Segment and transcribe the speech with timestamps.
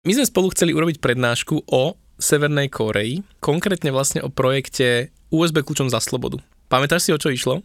[0.00, 5.92] My sme spolu chceli urobiť prednášku o Severnej Koreji, konkrétne vlastne o projekte USB kľúčom
[5.92, 6.40] za slobodu.
[6.72, 7.60] Pamätáš si, o čo išlo?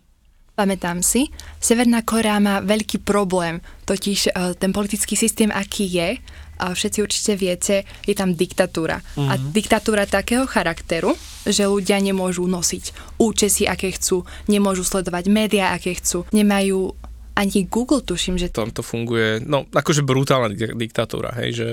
[0.52, 1.32] Pamätám si.
[1.64, 6.20] Severná Korea má veľký problém, totiž uh, ten politický systém, aký je,
[6.60, 9.00] a všetci určite viete, je tam diktatúra.
[9.00, 9.32] Uh-huh.
[9.32, 9.56] A mhm.
[9.56, 11.16] diktatúra takého charakteru,
[11.48, 17.00] že ľudia nemôžu nosiť účesy, aké chcú, nemôžu sledovať médiá, aké chcú, nemajú
[17.40, 18.52] ani Google, tuším, že...
[18.52, 21.70] Tam to funguje, no akože brutálna diktatúra, hej, že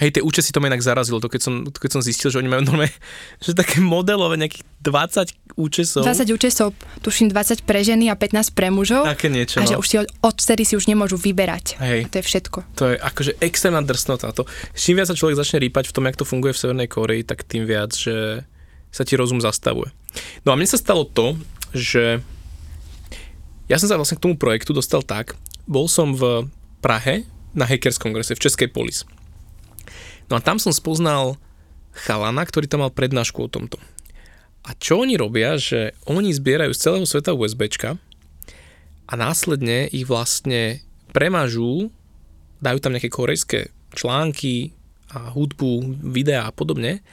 [0.00, 2.40] Hej, tie účesy to ma inak zarazilo, to keď som, to keď som zistil, že
[2.40, 2.90] oni majú normálne,
[3.44, 6.02] že také modelové nejakých 20 účesov.
[6.08, 6.72] 20 účesov,
[7.04, 9.04] tuším 20 pre ženy a 15 pre mužov.
[9.04, 9.60] Také niečo.
[9.60, 9.70] A no.
[9.70, 11.76] že už si od, od si už nemôžu vyberať.
[11.78, 12.08] Hej.
[12.08, 12.58] A to je všetko.
[12.80, 14.32] To je akože extrémna drsnota.
[14.32, 17.22] To, čím viac sa človek začne rýpať v tom, jak to funguje v Severnej Koreji,
[17.28, 18.48] tak tým viac, že
[18.88, 19.92] sa ti rozum zastavuje.
[20.44, 21.36] No a mne sa stalo to,
[21.72, 22.20] že
[23.70, 26.48] ja som sa vlastne k tomu projektu dostal tak, bol som v
[26.84, 27.24] Prahe
[27.56, 29.06] na Hackers kongrese v Českej polis.
[30.32, 31.36] No a tam som spoznal
[31.92, 33.76] chalana, ktorý tam mal prednášku o tomto.
[34.64, 38.00] A čo oni robia, že oni zbierajú z celého sveta USBčka
[39.04, 40.80] a následne ich vlastne
[41.12, 41.92] premažú,
[42.64, 44.72] dajú tam nejaké korejské články
[45.12, 47.04] a hudbu, videá a podobne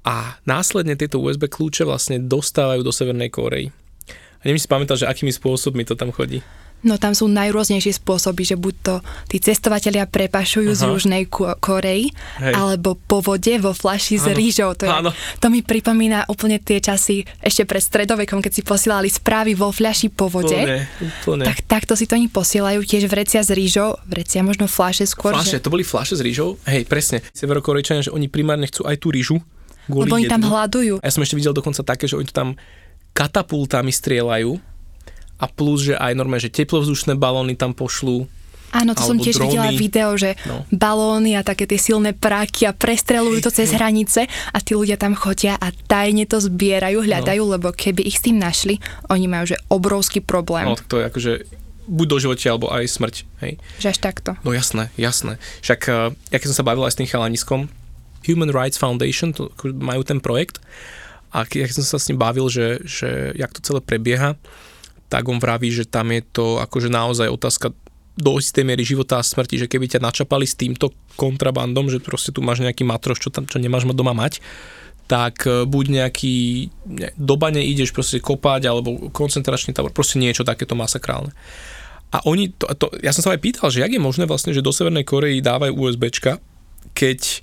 [0.00, 3.68] a následne tieto USB kľúče vlastne dostávajú do Severnej Korei.
[4.40, 6.40] A neviem si pamätať, že akými spôsobmi to tam chodí.
[6.80, 8.94] No tam sú najrôznejšie spôsoby, že buď to
[9.28, 10.78] tí cestovatelia prepašujú Aha.
[10.78, 11.22] z Južnej
[11.60, 12.08] Korei,
[12.40, 12.54] Hej.
[12.56, 14.72] alebo po vode vo flaši s rýžou.
[14.80, 14.92] To, je,
[15.44, 20.08] to mi pripomína úplne tie časy ešte pred stredovekom, keď si posielali správy vo fľaši
[20.08, 20.56] po vode.
[20.56, 21.44] Úplne, úplne.
[21.44, 25.36] Tak takto si to oni posielajú tiež vrecia s rýžou, vrecia možno fľaše skôr.
[25.36, 25.64] Fľaše, že...
[25.64, 26.56] to boli fľaše s rýžou?
[26.64, 27.20] Hej, presne.
[27.36, 29.36] Severokorejčania, že oni primárne chcú aj tú rýžu.
[29.90, 31.02] Lebo oni tam hľadujú.
[31.02, 32.54] A ja som ešte videl dokonca také, že oni to tam
[33.10, 34.69] katapultami strieľajú
[35.40, 38.28] a plus, že aj normálne, že teplovzdušné balóny tam pošlú.
[38.70, 39.50] Áno, to som tiež dróny.
[39.50, 40.62] videla video, že no.
[40.70, 45.18] balóny a také tie silné práky a prestrelujú to cez hranice a tí ľudia tam
[45.18, 47.58] chodia a tajne to zbierajú, hľadajú, no.
[47.58, 48.78] lebo keby ich s tým našli,
[49.10, 50.70] oni majú že obrovský problém.
[50.70, 51.32] No, to je akože
[51.90, 53.16] buď do života, alebo aj smrť.
[53.42, 53.52] Hej.
[53.82, 54.30] Že až takto.
[54.46, 55.42] No jasné, jasné.
[55.66, 57.66] Však, uh, ja keď som sa bavil aj s tým chalaniskom,
[58.30, 60.62] Human Rights Foundation, to, majú ten projekt,
[61.34, 64.38] a keď som sa s ním bavil, že, že jak to celé prebieha,
[65.10, 67.74] tak on vraví, že tam je to akože naozaj otázka
[68.14, 72.30] do istej miery života a smrti, že keby ťa načapali s týmto kontrabandom, že proste
[72.30, 74.38] tu máš nejaký matroš, čo tam čo nemáš ma doma mať,
[75.10, 76.36] tak e, buď nejaký
[76.86, 81.34] ne, doba neideš proste kopať, alebo koncentračný tábor, proste niečo takéto masakrálne.
[82.10, 84.62] A oni, to, to, ja som sa aj pýtal, že jak je možné vlastne, že
[84.62, 86.42] do Severnej Korei dávajú USBčka,
[86.94, 87.42] keď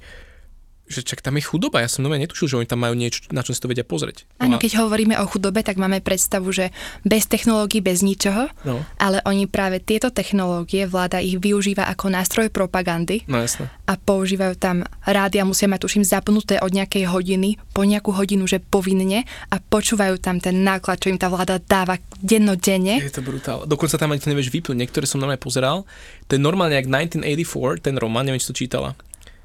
[0.88, 1.84] že čak tam je chudoba.
[1.84, 4.24] Ja som nové netušil, že oni tam majú niečo, na čo si to vedia pozrieť.
[4.40, 6.72] Áno, no keď hovoríme o chudobe, tak máme predstavu, že
[7.04, 8.82] bez technológií, bez ničoho, no.
[8.96, 13.28] ale oni práve tieto technológie, vláda ich využíva ako nástroj propagandy.
[13.28, 13.68] No jasné.
[13.88, 18.64] A používajú tam rádia, musia mať tuším zapnuté od nejakej hodiny, po nejakú hodinu, že
[18.64, 23.04] povinne a počúvajú tam ten náklad, čo im tá vláda dáva dennodenne.
[23.04, 23.68] Je to brutál.
[23.68, 24.76] Dokonca tam ani to nevieš vypnúť.
[24.76, 25.84] Niektoré som normálne pozeral.
[26.28, 28.96] To je normálne jak 1984, ten román, neviem, či to čítala.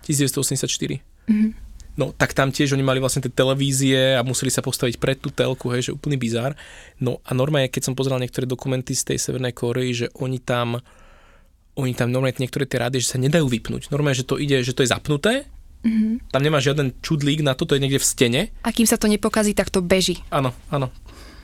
[0.03, 1.63] 1984 Mm-hmm.
[1.93, 5.29] No, tak tam tiež oni mali vlastne tie televízie a museli sa postaviť pred tú
[5.29, 6.57] telku, hej, že úplný bizár.
[6.97, 10.81] No a normálne, keď som pozeral niektoré dokumenty z tej Severnej Korei, že oni tam
[11.73, 13.89] oni tam normálne niektoré tie rády, že sa nedajú vypnúť.
[13.89, 15.49] Normálne, že to ide, že to je zapnuté,
[15.85, 16.33] mm-hmm.
[16.33, 18.43] tam nemá žiaden čudlík na to, to je niekde v stene.
[18.65, 20.21] A kým sa to nepokazí, tak to beží.
[20.29, 20.93] Áno, áno.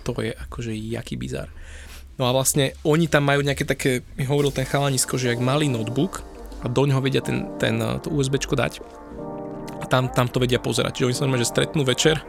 [0.05, 1.53] To je akože jaký bizár.
[2.17, 5.69] No a vlastne oni tam majú nejaké také, mi hovoril ten chalanisko, že jak malý
[5.69, 6.25] notebook
[6.61, 8.83] a do ňoho vedia ten, ten, to USBčko dať
[9.79, 10.99] a tam, tam to vedia pozerať.
[10.99, 12.21] Čiže oni sa normálne, že stretnú večer,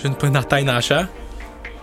[0.00, 1.06] že to na tajnáša,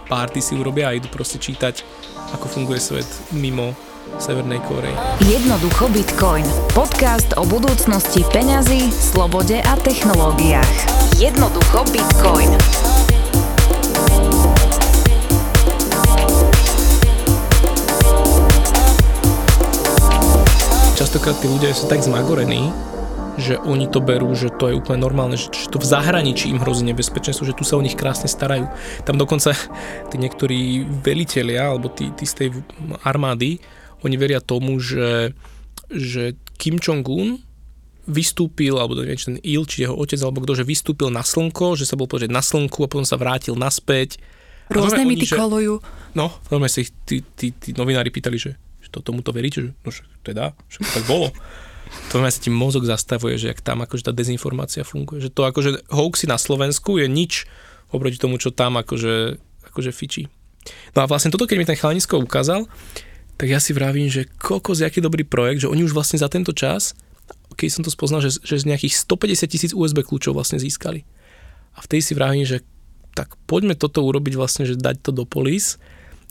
[0.09, 1.85] párty si urobia a idú proste čítať,
[2.33, 3.77] ako funguje svet mimo
[4.17, 4.91] Severnej Kórey.
[5.21, 6.41] Jednoducho Bitcoin.
[6.73, 10.73] Podcast o budúcnosti peňazí, slobode a technológiách.
[11.21, 12.49] Jednoducho Bitcoin.
[20.97, 22.73] Častokrát tí ľudia sú tak zmagorení,
[23.39, 26.59] že oni to berú, že to je úplne normálne, že, že to v zahraničí im
[26.59, 28.67] hrozí nebezpečenstvo, že tu sa o nich krásne starajú.
[29.07, 29.55] Tam dokonca
[30.11, 32.47] tí niektorí velitelia alebo tí, tí z tej
[33.07, 33.63] armády,
[34.03, 35.35] oni veria tomu, že,
[35.91, 37.39] že Kim Jong-un
[38.09, 41.85] vystúpil, alebo neviem, ten Il, či jeho otec, alebo kto, že vystúpil na slnko, že
[41.85, 44.17] sa bol pozrieť na slnku a potom sa vrátil naspäť.
[44.71, 45.81] Rôzne mity kolujú.
[46.17, 49.71] No, normálne si tí, tí, tí novinári pýtali, že, že to, tomu to veríte, že
[49.85, 49.89] no,
[50.25, 51.29] teda, že to tak bolo
[52.09, 55.25] to sa ti mozog zastavuje, že ak tam akože tá dezinformácia funguje.
[55.25, 57.49] Že to akože hoaxy na Slovensku je nič
[57.89, 59.41] oproti tomu, čo tam akože,
[59.73, 60.29] akože fičí.
[60.93, 62.69] No a vlastne toto, keď mi ten chalanisko ukázal,
[63.39, 66.51] tak ja si vravím, že kokos, aký dobrý projekt, že oni už vlastne za tento
[66.53, 66.93] čas,
[67.55, 71.07] keď som to spoznal, že, že z nejakých 150 tisíc USB kľúčov vlastne získali.
[71.73, 72.61] A vtedy si vravím, že
[73.15, 75.81] tak poďme toto urobiť vlastne, že dať to do polis,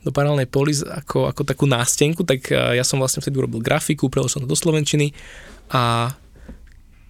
[0.02, 4.38] do paralelnej polis ako, ako takú nástenku, tak ja som vlastne vtedy urobil grafiku, preložil
[4.38, 5.10] som to do Slovenčiny
[5.68, 6.14] a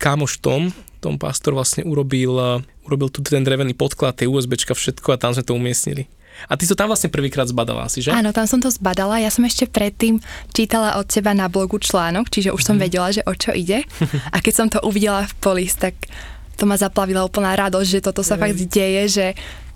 [0.01, 5.21] kámoš Tom, Tom Pastor vlastne urobil, urobil tu ten drevený podklad, tie USBčka, všetko a
[5.21, 6.11] tam sme to umiestnili.
[6.47, 8.15] A ty to tam vlastne prvýkrát zbadala asi, že?
[8.15, 9.19] Áno, tam som to zbadala.
[9.19, 10.23] Ja som ešte predtým
[10.55, 12.83] čítala od teba na blogu článok, čiže už som mm.
[12.87, 13.83] vedela, že o čo ide.
[14.35, 15.99] A keď som to uvidela v polis, tak
[16.59, 18.41] to ma zaplavila úplná radosť, že toto sa mm.
[18.43, 19.29] fakt deje, že,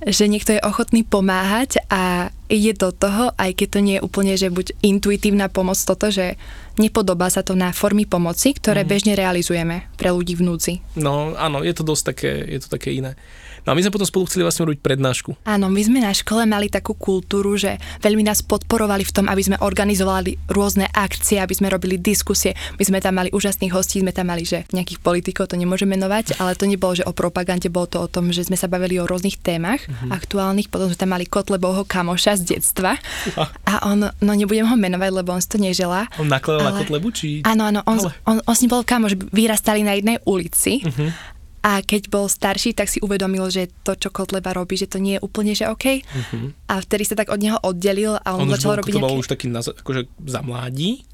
[0.02, 4.34] že niekto je ochotný pomáhať a ide do toho, aj keď to nie je úplne,
[4.34, 6.34] že buď intuitívna pomoc toto, že
[6.82, 8.88] nepodobá sa to na formy pomoci, ktoré mm.
[8.90, 10.74] bežne realizujeme pre ľudí v núdzi.
[10.98, 13.14] No áno, je to dosť také, je to také iné.
[13.62, 15.38] No a my sme potom spolu chceli vlastne robiť prednášku.
[15.46, 19.42] Áno, my sme na škole mali takú kultúru, že veľmi nás podporovali v tom, aby
[19.42, 22.58] sme organizovali rôzne akcie, aby sme robili diskusie.
[22.78, 26.42] My sme tam mali úžasných hostí, sme tam mali, že nejakých politikov to nemôžeme menovať,
[26.42, 29.06] ale to nebolo, že o propagande, bolo to o tom, že sme sa bavili o
[29.06, 30.10] rôznych témach mm-hmm.
[30.10, 30.66] aktuálnych.
[30.66, 32.98] Potom sme tam mali Kotlebovho kamoša z detstva
[33.70, 36.10] a on, no nebudem ho menovať, lebo on si to neželá.
[36.18, 36.82] On nakladal ale...
[36.82, 37.46] Kotlebu, či...
[37.46, 38.10] Áno, áno, on, ale...
[38.26, 40.82] on, on, on s ním bol kamoš, vyrastali na jednej ulici.
[40.82, 41.31] Mm-hmm
[41.62, 45.14] a keď bol starší, tak si uvedomil, že to, čo Kotleba robí, že to nie
[45.16, 46.02] je úplne, že OK.
[46.02, 46.50] Uh-huh.
[46.66, 49.20] A vtedy sa tak od neho oddelil a on, on začal bol, robiť to nejaké...
[49.22, 51.06] už taký akože za mladí?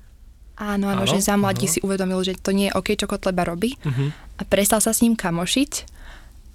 [0.56, 3.44] Áno, áno, áno, že za mladí si uvedomil, že to nie je OK, čo Kotleba
[3.44, 3.76] robí.
[3.84, 4.08] Uh-huh.
[4.40, 5.72] A prestal sa s ním kamošiť.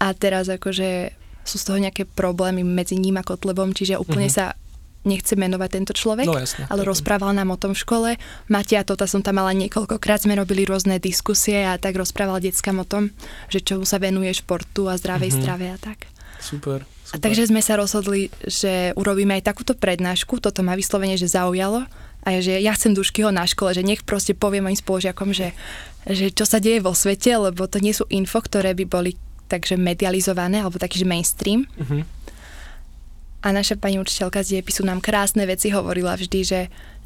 [0.01, 1.13] A teraz akože
[1.45, 4.51] sú z toho nejaké problémy medzi ním a Kotlebom, čiže úplne uh-huh.
[4.51, 4.57] sa
[5.03, 8.09] nechce menovať tento človek, no, jasne, ale rozprával nám o tom v škole.
[8.47, 12.87] Matia Tota som tam mala niekoľkokrát, sme robili rôzne diskusie a tak rozprával deckám o
[12.87, 13.11] tom,
[13.51, 15.43] že čomu sa venuje športu a zdravej mm-hmm.
[15.43, 16.07] strave a tak.
[16.39, 17.15] Super, super.
[17.15, 21.87] A takže sme sa rozhodli, že urobíme aj takúto prednášku, toto ma vyslovene, že zaujalo
[22.23, 25.51] a že ja chcem Duškyho na škole, že nech proste povie mojim spolužiakom, že,
[26.07, 29.11] že čo sa deje vo svete, lebo to nie sú info, ktoré by boli
[29.51, 31.67] takže medializované, alebo taký, že mainstream.
[31.75, 32.23] Mm-hmm
[33.43, 36.61] a naša pani učiteľka z diepisu nám krásne veci hovorila vždy, že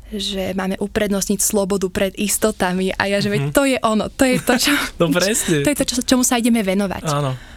[0.08, 3.52] že máme uprednostniť slobodu pred istotami a ja, že mm-hmm.
[3.52, 4.72] to je ono, to je to, čo,
[5.04, 5.68] no presne.
[5.68, 7.04] to je to, čo, čomu sa ideme venovať.
[7.12, 7.57] Áno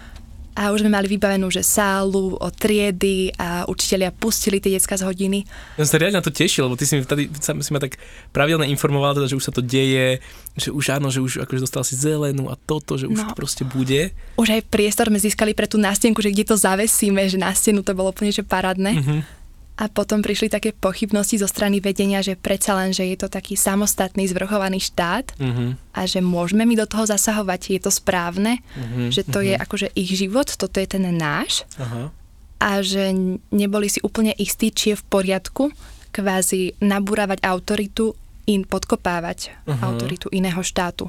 [0.54, 5.06] a už sme mali vybavenú, že sálu, o triedy a učitelia pustili tie detská z
[5.06, 5.46] hodiny.
[5.78, 7.96] Ja som sa riadne na to tešil, lebo ty si tady si ma tak
[8.34, 10.18] pravidelne informoval, teda, že už sa to deje,
[10.58, 13.34] že už áno, že už akože dostal si zelenú a toto, že už no, to
[13.38, 14.10] proste bude.
[14.34, 17.86] Už aj priestor sme získali pre tú nástenku, že kde to zavesíme, že na stenu
[17.86, 18.98] to bolo úplne že parádne.
[18.98, 19.39] Mm-hmm
[19.80, 23.56] a potom prišli také pochybnosti zo strany vedenia, že predsa len, že je to taký
[23.56, 25.96] samostatný, zvrchovaný štát mm-hmm.
[25.96, 29.08] a že môžeme my do toho zasahovať, je to správne, mm-hmm.
[29.08, 29.48] že to mm-hmm.
[29.48, 32.12] je akože ich život, toto je ten náš Aha.
[32.60, 33.16] a že
[33.48, 35.72] neboli si úplne istí, či je v poriadku
[36.12, 38.12] kvázi nabúravať autoritu,
[38.50, 39.78] in podkopávať uh-huh.
[39.86, 41.06] autoritu iného štátu.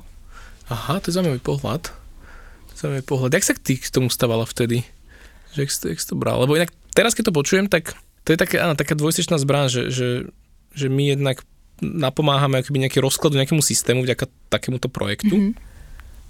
[0.69, 1.89] Aha, to je zaujímavý pohľad.
[2.77, 3.31] Zaujímavý pohľad.
[3.33, 4.85] Jak sa ty k tomu stávala vtedy?
[5.57, 6.37] Že jak to, jak to bral?
[6.45, 9.83] Lebo inak teraz, keď to počujem, tak to je také, áno, taká dvojsečná zbraň, že,
[9.89, 10.09] že,
[10.77, 11.41] že my jednak
[11.81, 15.33] napomáhame akoby nejaký rozkladu nejakému systému vďaka takémuto projektu.
[15.33, 15.53] Mm-hmm.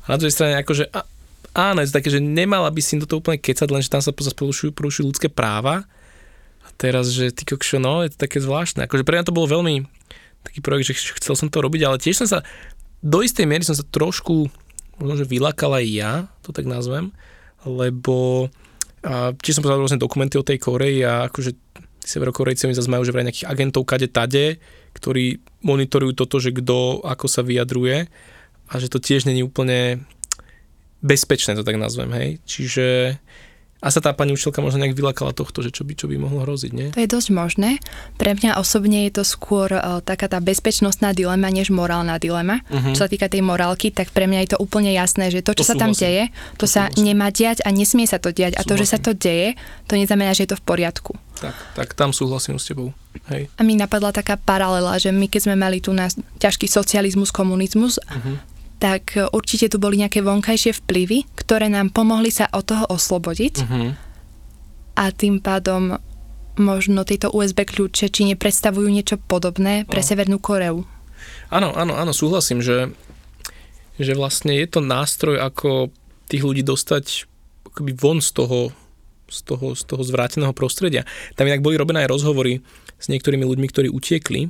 [0.02, 1.04] A na druhej strane akože, a,
[1.52, 4.00] áno, je to také, že nemala by si do toho úplne kecať, len že tam
[4.00, 5.84] sa porušujú, porušujú ľudské práva.
[6.64, 8.88] A teraz, že ty kokšo, no, je to také zvláštne.
[8.88, 9.84] Akože pre mňa to bolo veľmi
[10.48, 12.40] taký projekt, že chcel som to robiť, ale tiež som sa,
[13.04, 14.50] do istej miery som sa trošku,
[14.98, 17.14] možno, že vylakal aj ja, to tak nazvem,
[17.68, 18.50] lebo
[19.02, 21.52] a tiež som pozeral rôzne dokumenty o tej Koreji a akože
[22.02, 24.58] Severokorejci oni zase majú že vraj nejakých agentov kade tade,
[24.98, 28.10] ktorí monitorujú toto, že kto ako sa vyjadruje
[28.66, 30.02] a že to tiež není úplne
[31.06, 32.30] bezpečné, to tak nazvem, hej.
[32.50, 33.18] Čiže
[33.82, 36.46] a sa tá pani učiteľka možno nejak vylakala tohto, že čo by, čo by mohlo
[36.46, 36.94] hroziť, nie?
[36.94, 37.82] To je dosť možné.
[38.22, 42.62] Pre mňa osobne je to skôr uh, taká tá bezpečnostná dilema, než morálna dilema.
[42.70, 42.94] Uh-huh.
[42.94, 45.66] Čo sa týka tej morálky, tak pre mňa je to úplne jasné, že to, čo
[45.66, 46.30] to sa tam deje,
[46.62, 47.06] to, to sa súhlasím.
[47.10, 48.54] nemá diať a nesmie sa to diať.
[48.54, 48.70] Súhlasím.
[48.70, 49.58] A to, že sa to deje,
[49.90, 51.18] to neznamená, že je to v poriadku.
[51.42, 52.94] Tak, tak tam súhlasím s tebou.
[53.34, 53.50] Hej.
[53.58, 56.06] A mi napadla taká paralela, že my keď sme mali tu na
[56.38, 58.51] ťažký socializmus, komunizmus, uh-huh
[58.82, 63.56] tak určite tu boli nejaké vonkajšie vplyvy, ktoré nám pomohli sa od toho oslobodiť.
[63.62, 63.94] Uh-huh.
[64.98, 66.02] A tým pádom
[66.58, 70.06] možno tieto USB kľúče či nepredstavujú niečo podobné pre uh.
[70.06, 70.82] Severnú Koreu.
[71.54, 72.90] Áno, áno, áno, súhlasím, že,
[74.02, 75.94] že vlastne je to nástroj, ako
[76.26, 77.30] tých ľudí dostať
[77.70, 78.74] akoby von z toho,
[79.30, 81.06] z toho, z toho zvráteného prostredia.
[81.38, 82.66] Tam inak boli robené aj rozhovory
[82.98, 84.50] s niektorými ľuďmi, ktorí utiekli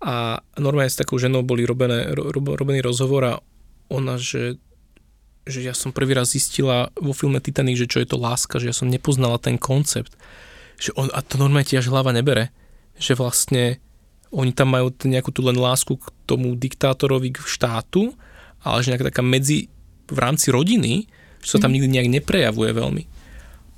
[0.00, 3.34] a normálne s takou ženou boli robené, ro, robený rozhovor a
[3.90, 4.56] ona, že,
[5.44, 8.70] že ja som prvý raz zistila vo filme Titanic, že čo je to láska, že
[8.70, 10.14] ja som nepoznala ten koncept.
[10.78, 12.54] Že on, a to normálne ti až hlava nebere.
[12.96, 13.82] Že vlastne
[14.30, 18.14] oni tam majú nejakú tú len lásku k tomu diktátorovi, k štátu
[18.64, 19.72] ale že nejaká taká medzi,
[20.10, 21.08] v rámci rodiny,
[21.40, 21.74] že sa tam mhm.
[21.80, 23.04] nikdy nejak neprejavuje veľmi.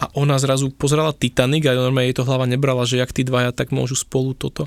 [0.02, 3.54] A ona zrazu pozerala Titanic a normálne jej to hlava nebrala, že jak tí dvaja
[3.54, 4.66] tak môžu spolu toto.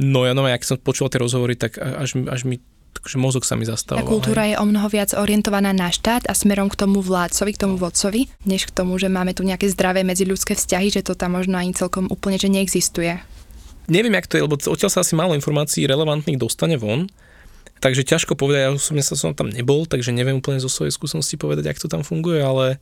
[0.00, 2.56] No ja no, ak som počúval tie rozhovory, tak až, až mi
[2.96, 4.00] takže mozog sa mi zastavoval.
[4.00, 4.56] Tá kultúra hej.
[4.56, 8.32] je o mnoho viac orientovaná na štát a smerom k tomu vládcovi, k tomu vodcovi,
[8.48, 11.76] než k tomu, že máme tu nejaké zdravé medziľudské vzťahy, že to tam možno ani
[11.76, 13.20] celkom úplne, že neexistuje.
[13.86, 17.06] Neviem, jak to je, lebo odtiaľ sa asi málo informácií relevantných dostane von,
[17.76, 21.36] Takže ťažko povedať, ja osobne sa som tam nebol, takže neviem úplne zo svojej skúsenosti
[21.36, 22.80] povedať, ako to tam funguje, ale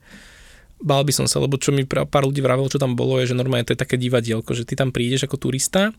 [0.79, 3.39] bál by som sa, lebo čo mi pár ľudí vravelo, čo tam bolo, je, že
[3.39, 5.91] normálne to je také divadielko, že ty tam prídeš ako turista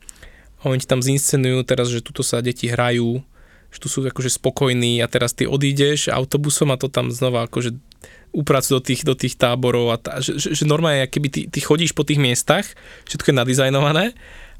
[0.60, 3.20] a oni ti tam zinscenujú teraz, že tuto sa deti hrajú,
[3.76, 7.76] že tu sú akože spokojní a teraz ty odídeš autobusom a to tam znova akože
[8.32, 11.60] upracujú do tých, do tých táborov a tá, že, že, že normálne, keby ty, ty
[11.60, 12.68] chodíš po tých miestach,
[13.08, 14.06] všetko je nadizajnované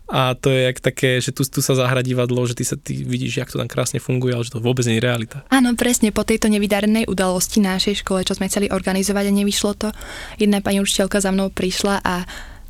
[0.06, 2.94] a to je jak také, že tu, tu sa zahrá divadlo, že ty sa ty
[3.02, 5.42] vidíš, jak to tam krásne funguje, ale že to vôbec nie je realita.
[5.50, 9.90] Áno, presne, po tejto nevydarenej udalosti našej škole, čo sme chceli organizovať a nevyšlo to,
[10.38, 12.22] jedna pani učiteľka za mnou prišla a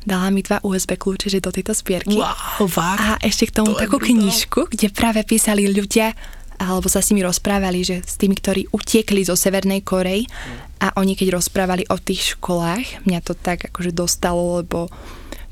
[0.08, 2.16] dala mi dva USB kľúče, že do tejto spierky.
[2.16, 3.04] Wow, fakt?
[3.04, 6.16] A ešte k tomu to takú knižku, kde práve písali ľudia,
[6.60, 10.24] alebo sa s nimi rozprávali, že s tými, ktorí utiekli zo Severnej Korei
[10.80, 14.92] a oni keď rozprávali o tých školách, mňa to tak akože dostalo, lebo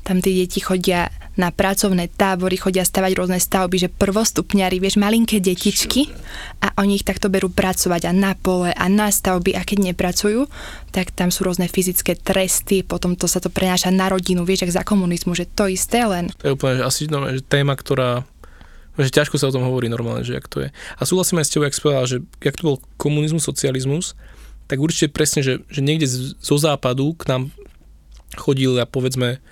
[0.05, 5.43] tam tie deti chodia na pracovné tábory, chodia stavať rôzne stavby, že prvostupňari, vieš, malinké
[5.43, 6.07] detičky
[6.63, 10.47] a oni ich takto berú pracovať a na pole a na stavby a keď nepracujú,
[10.95, 14.75] tak tam sú rôzne fyzické tresty, potom to sa to prenáša na rodinu, vieš, ak
[14.79, 16.31] za komunizmu, že to isté len.
[16.39, 18.23] To je úplne asi no, téma, ktorá
[18.95, 20.69] že ťažko sa o tom hovorí normálne, že jak to je.
[20.71, 24.15] A súhlasím aj s tebou, jak povedal, že jak to bol komunizmus, socializmus,
[24.65, 26.07] tak určite presne, že, že niekde
[26.39, 27.41] zo západu k nám
[28.39, 29.43] chodili a povedzme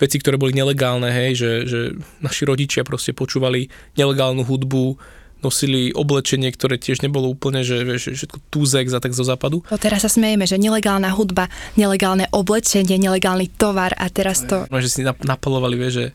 [0.00, 1.80] veci, ktoré boli nelegálne, hej, že, že
[2.24, 3.68] naši rodičia proste počúvali
[4.00, 4.96] nelegálnu hudbu,
[5.40, 9.64] nosili oblečenie, ktoré tiež nebolo úplne, že vieš, všetko túzek za tak zo západu.
[9.72, 11.48] No teraz sa smejeme, že nelegálna hudba,
[11.80, 14.68] nelegálne oblečenie, nelegálny tovar a teraz to...
[14.68, 16.06] No, že si napalovali, vieš, že,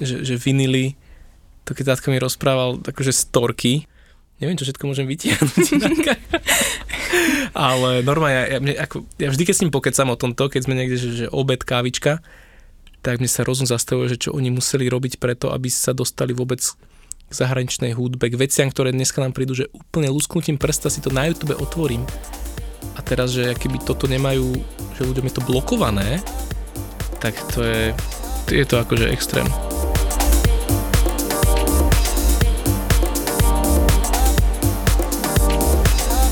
[0.00, 0.96] že, že vinily,
[1.64, 3.88] to keď tátka mi rozprával akože storky,
[4.38, 5.66] neviem, čo všetko môžem vytiahnuť.
[7.54, 10.74] Ale normálne, ja, ja, ako, ja vždy, keď s ním pokecam o tomto, keď sme
[10.76, 12.20] niekde, že, že obed, kávička,
[13.04, 16.60] tak mne sa rozum zastavuje, že čo oni museli robiť preto, aby sa dostali vôbec
[16.64, 21.12] k zahraničnej hudbe, k veciam, ktoré dneska nám prídu, že úplne lusknutím prsta si to
[21.12, 22.04] na YouTube otvorím.
[22.96, 24.56] A teraz, že keby toto nemajú,
[24.96, 26.20] že ľuďom je to blokované,
[27.20, 27.82] tak to je,
[28.52, 29.48] je to akože extrém.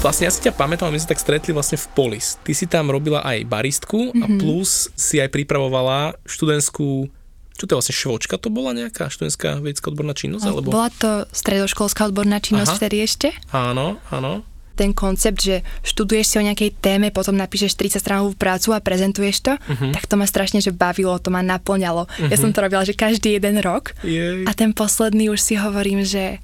[0.02, 2.34] Vlastne ja si ťa pamätám, my sme tak stretli vlastne v Polis.
[2.42, 4.22] Ty si tam robila aj baristku mm-hmm.
[4.22, 4.38] a mhm.
[4.42, 7.06] plus si aj pripravovala študentskú
[7.52, 10.44] čo to je vlastne švočka to bola nejaká študentská vedecká odborná činnosť?
[10.48, 10.72] Alebo...
[10.72, 12.78] Bola to stredoškolská odborná činnosť Aha.
[12.80, 13.28] vtedy ešte.
[13.54, 14.42] Áno, áno.
[14.72, 19.36] Ten koncept, že študuješ si o nejakej téme, potom napíšeš 30 stranovú prácu a prezentuješ
[19.44, 19.92] to, uh-huh.
[19.92, 22.08] tak to ma strašne že bavilo, to ma naplňalo.
[22.08, 22.32] Uh-huh.
[22.32, 22.42] Ja mhm.
[22.42, 24.48] som to robila, že každý jeden rok Jej.
[24.48, 26.40] a ten posledný už si hovorím, že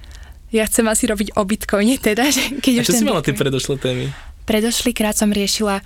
[0.48, 2.28] ja chcem asi robiť o bitcoine teda.
[2.28, 4.04] Že keď A čo si mala tie predošlé témy?
[4.48, 5.84] Predošlý krát som riešila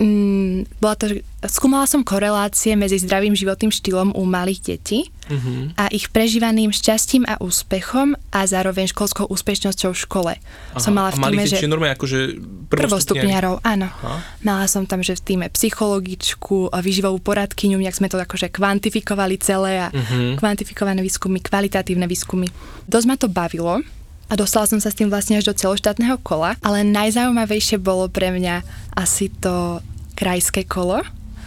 [0.00, 5.72] mm, bola to, skúmala som korelácie medzi zdravým životným štýlom u malých detí uh-huh.
[5.76, 10.32] a ich prežívaným šťastím a úspechom a zároveň školskou úspešnosťou v škole.
[10.36, 11.64] Aha, som mala v týme, že...
[11.64, 13.88] Normálne akože prvostupňarov, áno.
[13.88, 14.18] Aha.
[14.44, 19.86] Mala som tam, že v týme psychologičku, výživovú poradkyňu, nejak sme to akože kvantifikovali celé
[19.86, 20.36] a uh-huh.
[20.36, 22.48] kvantifikované výskumy, kvalitatívne výskumy.
[22.86, 23.80] Dosť ma to bavilo,
[24.26, 28.34] a dostala som sa s tým vlastne až do celoštátneho kola, ale najzaujímavejšie bolo pre
[28.34, 28.66] mňa
[28.98, 29.78] asi to
[30.18, 31.04] krajské kolo,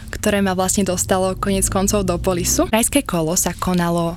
[0.09, 2.71] ktoré ma vlastne dostalo konec koncov do polisu.
[2.71, 4.15] Krajské kolo sa konalo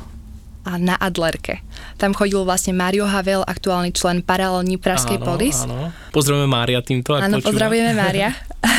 [0.63, 1.59] na Adlerke.
[1.99, 5.59] Tam chodil vlastne Mario Havel, aktuálny člen paralelní Pražskej áno, polis.
[5.67, 5.91] Áno.
[6.15, 8.31] Pozdravujeme Mária týmto, Áno, pozdravujeme Mária.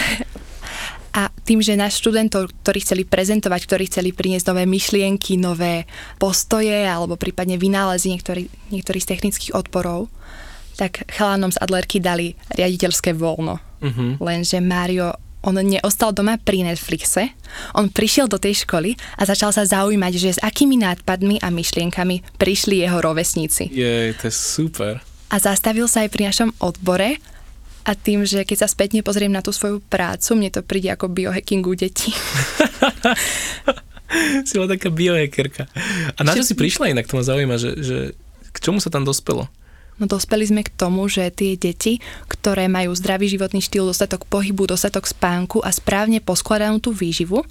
[1.43, 5.83] Tým, že náš študentov, ktorí chceli prezentovať, ktorí chceli priniesť nové myšlienky, nové
[6.15, 10.07] postoje alebo prípadne vynálezy niektorý, niektorých z technických odporov,
[10.79, 13.59] tak chalanom z Adlerky dali riaditeľské voľno.
[13.83, 14.15] Uh-huh.
[14.23, 17.35] Lenže Mário on neostal doma pri Netflixe,
[17.75, 22.39] on prišiel do tej školy a začal sa zaujímať, že s akými nápadmi a myšlienkami
[22.39, 23.67] prišli jeho rovesníci.
[23.67, 25.03] Je, to je super.
[25.27, 27.19] A zastavil sa aj pri našom odbore
[27.83, 31.11] a tým, že keď sa spätne pozriem na tú svoju prácu, mne to príde ako
[31.11, 32.15] biohacking u detí.
[34.47, 35.67] si bola taká biohackerka.
[36.15, 37.07] A na čo si prišla inak?
[37.11, 37.97] To ma zaujíma, že, že
[38.53, 39.49] k čomu sa tam dospelo?
[40.01, 44.65] No dospeli sme k tomu, že tie deti, ktoré majú zdravý životný štýl, dostatok pohybu,
[44.65, 47.45] dostatok spánku a správne poskladanú tú výživu,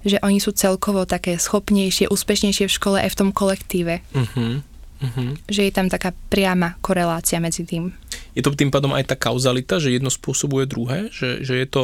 [0.00, 4.00] že oni sú celkovo také schopnejšie, úspešnejšie v škole aj v tom kolektíve.
[4.16, 4.64] Uh-huh.
[5.04, 5.36] Uh-huh.
[5.52, 7.92] Že je tam taká priama korelácia medzi tým.
[8.32, 11.82] Je to tým pádom aj tá kauzalita, že jedno spôsobuje druhé, že, že je, to,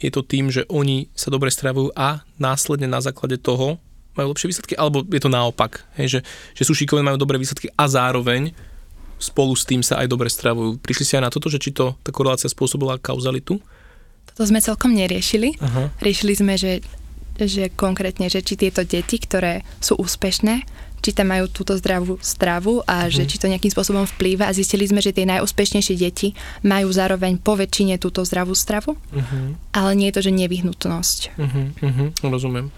[0.00, 3.76] je to tým, že oni sa dobre stravujú a následne na základe toho
[4.16, 6.20] majú lepšie výsledky, alebo je to naopak, hej, že,
[6.56, 8.52] že sú šikovní, majú dobré výsledky a zároveň
[9.20, 10.80] spolu s tým sa aj dobre stravujú.
[10.80, 13.60] Prišli si aj na toto, že či to tá korelácia spôsobila kauzalitu?
[14.32, 15.60] Toto sme celkom neriešili.
[15.60, 15.92] Aha.
[16.00, 16.80] Riešili sme, že,
[17.36, 20.64] že konkrétne, že či tieto deti, ktoré sú úspešné,
[21.00, 23.12] či tam majú túto zdravú stravu a uh-huh.
[23.12, 27.40] že či to nejakým spôsobom vplýva a zistili sme, že tie najúspešnejšie deti majú zároveň
[27.40, 29.56] po väčšine túto zdravú stravu, uh-huh.
[29.72, 31.20] ale nie je to, že nevyhnutnosť.
[31.40, 31.66] Uh-huh.
[31.80, 32.08] Uh-huh.
[32.24, 32.68] Rozumiem.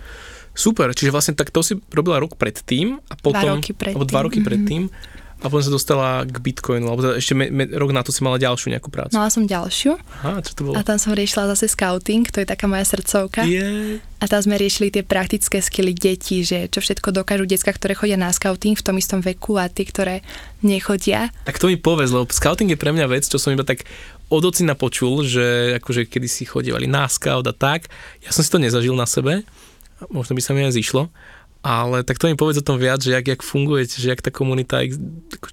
[0.52, 3.40] Super, čiže vlastne tak to si robila rok predtým a potom...
[3.40, 3.96] Dva roky predtým.
[3.96, 4.82] Alebo dva roky predtým.
[4.88, 8.14] Uh-huh a potom sa dostala k Bitcoinu, alebo teda ešte me, me, rok na to
[8.14, 9.10] si mala ďalšiu nejakú prácu.
[9.18, 9.98] Mala som ďalšiu.
[10.22, 10.78] Aha, čo to bolo?
[10.78, 13.42] A tam som riešila zase scouting, to je taká moja srdcovka.
[13.42, 13.98] Yeah.
[14.22, 18.14] A tam sme riešili tie praktické skily detí, že čo všetko dokážu decka, ktoré chodia
[18.14, 20.22] na scouting v tom istom veku a tí, ktoré
[20.62, 21.34] nechodia.
[21.42, 23.82] Tak to mi povedz, lebo scouting je pre mňa vec, čo som iba tak
[24.30, 27.90] od ocina počul, že akože kedy si chodievali na scout a tak.
[28.22, 29.42] Ja som si to nezažil na sebe,
[30.06, 31.10] možno by sa mi aj zišlo,
[31.62, 34.34] ale tak to mi povedz o tom viac, že jak, jak fungujete, že jak tá
[34.34, 34.82] komunita,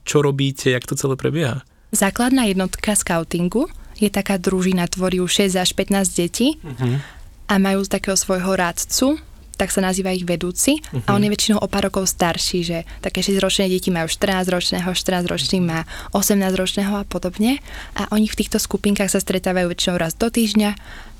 [0.03, 1.61] čo robíte, jak to celé prebieha.
[1.93, 7.01] Základná jednotka scoutingu je taká družina, tvorí 6 až 15 detí uh-huh.
[7.49, 9.17] a majú takého svojho rádcu,
[9.59, 11.03] tak sa nazýva ich vedúci uh-huh.
[11.03, 15.59] a on je väčšinou o pár rokov starší, že také 6-ročné deti majú 14-ročného, 14-ročný
[15.59, 15.83] má
[16.15, 17.59] 18-ročného a podobne
[17.97, 20.79] a oni v týchto skupinkách sa stretávajú väčšinou raz do týždňa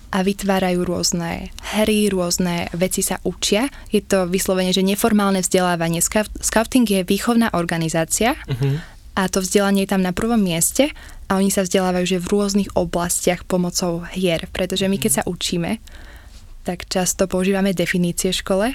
[0.09, 3.69] a vytvárajú rôzne hry, rôzne veci sa učia.
[3.93, 6.01] Je to vyslovene, že neformálne vzdelávanie.
[6.01, 8.81] Scouting je výchovná organizácia uh-huh.
[9.13, 10.89] a to vzdelanie je tam na prvom mieste
[11.29, 15.77] a oni sa vzdelávajú že v rôznych oblastiach pomocou hier, pretože my keď sa učíme,
[16.65, 18.67] tak často používame definície v škole,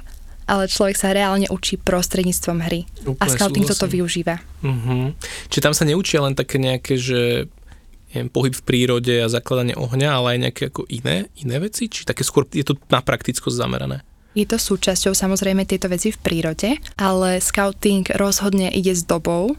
[0.44, 2.86] ale človek sa reálne učí prostredníctvom hry.
[3.10, 3.80] Úplne a scouting súhlasím.
[3.80, 4.36] toto využíva.
[4.62, 5.10] Uh-huh.
[5.50, 7.50] Čiže tam sa neučia len také nejaké, že
[8.14, 11.90] neviem, pohyb v prírode a zakladanie ohňa, ale aj nejaké ako iné, iné veci?
[11.90, 14.06] Či také skôr je to na praktickosť zamerané?
[14.34, 19.54] Je to súčasťou samozrejme tieto veci v prírode, ale scouting rozhodne ide s dobou.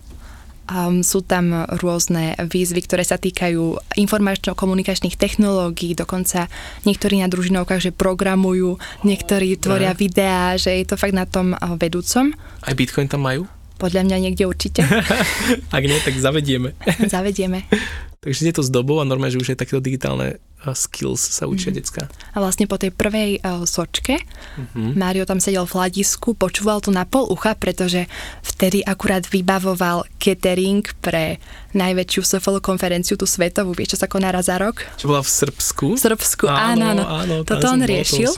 [0.66, 6.50] Um, sú tam rôzne výzvy, ktoré sa týkajú informačno-komunikačných technológií, dokonca
[6.90, 10.00] niektorí na družinovkách, že programujú, niektorí tvoria ne.
[10.02, 12.34] videá, že je to fakt na tom vedúcom.
[12.66, 13.46] Aj Bitcoin tam majú?
[13.86, 14.82] Podľa mňa niekde určite.
[15.78, 16.74] Ak nie, tak zavedieme.
[17.14, 17.70] zavedieme.
[18.26, 20.42] Takže je to s dobou a normálne, že už aj takéto digitálne
[20.74, 21.78] skills sa učia mm-hmm.
[21.78, 22.02] decka.
[22.34, 24.98] A vlastne po tej prvej uh, sočke mm-hmm.
[24.98, 28.08] Mário tam sedel v hľadisku, počúval to na pol ucha, pretože
[28.42, 31.38] vtedy akurát vybavoval catering pre
[31.76, 34.82] najväčšiu SFL konferenciu, tú svetovú, vieš, čo sa koná raz za rok?
[34.96, 35.86] Čo bola v Srbsku?
[35.94, 37.04] V Srbsku, áno, áno.
[37.04, 38.32] áno Toto on riešil.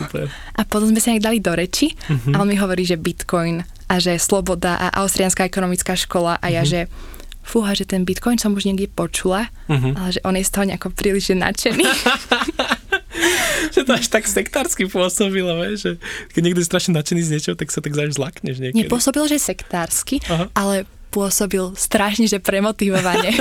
[0.57, 2.33] A potom sme sa nejak dali do reči mm-hmm.
[2.33, 6.65] a on mi hovorí, že Bitcoin a že Sloboda a Austrianská ekonomická škola a ja,
[6.65, 6.71] mm-hmm.
[6.73, 7.15] že
[7.47, 9.95] fúha, že ten bitcoin som už niekde počula, uh-huh.
[9.95, 11.87] ale že on je z toho nejako príliš nadšený.
[13.73, 15.97] že to až tak sektársky pôsobilo, že
[16.35, 18.85] keď niekto je strašne nadšený z niečoho, tak sa tak zaž zlakneš niekedy.
[18.85, 20.51] Nepôsobil, že sektársky, uh-huh.
[20.51, 23.31] ale pôsobil strašne, že premotivovane.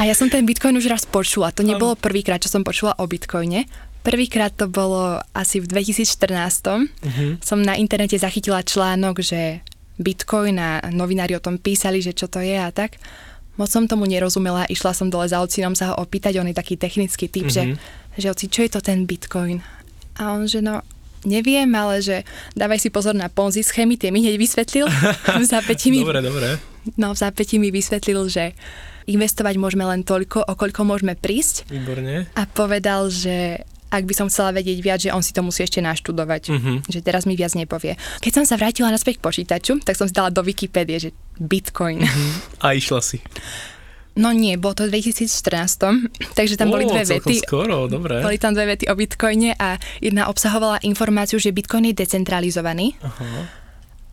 [0.00, 1.52] A ja som ten Bitcoin už raz počula.
[1.52, 3.68] To nebolo prvýkrát, čo som počula o Bitcoine.
[4.00, 6.32] Prvýkrát to bolo asi v 2014.
[6.32, 6.88] Uh-huh.
[7.04, 7.26] Mhm.
[7.44, 9.60] Som na internete zachytila článok, že
[10.00, 12.96] Bitcoin a novinári o tom písali, že čo to je a tak.
[13.60, 16.80] Moc som tomu nerozumela, išla som dole za ocinom sa ho opýtať, on je taký
[16.80, 17.76] technický typ, mm-hmm.
[18.16, 19.60] že, že oci, čo je to ten Bitcoin?
[20.16, 20.80] A on, že no,
[21.28, 22.24] neviem, ale že
[22.56, 24.88] dávaj si pozor na Ponzi schémy, tie mi hneď vysvetlil.
[25.40, 26.48] V zápäti mi, dobre, dobre.
[26.96, 28.56] No, v zápäti mi vysvetlil, že
[29.04, 31.68] investovať môžeme len toľko, o koľko môžeme prísť.
[31.68, 32.30] Výborne.
[32.32, 35.82] A povedal, že ak by som chcela vedieť viac, že on si to musí ešte
[35.82, 36.42] naštudovať.
[36.50, 36.78] Uh-huh.
[36.86, 37.98] Že teraz mi viac nepovie.
[38.22, 41.10] Keď som sa vrátila naspäť k počítaču, tak som si dala do Wikipédie, že
[41.42, 42.06] Bitcoin.
[42.06, 42.30] Uh-huh.
[42.62, 43.18] A išla si.
[44.18, 47.46] No nie, bolo to v 2014, takže tam oh, boli dve vety.
[47.46, 48.18] skoro, dobre.
[48.18, 52.98] Boli tam dve vety o Bitcoine a jedna obsahovala informáciu, že Bitcoin je decentralizovaný.
[52.98, 53.46] Uh-huh.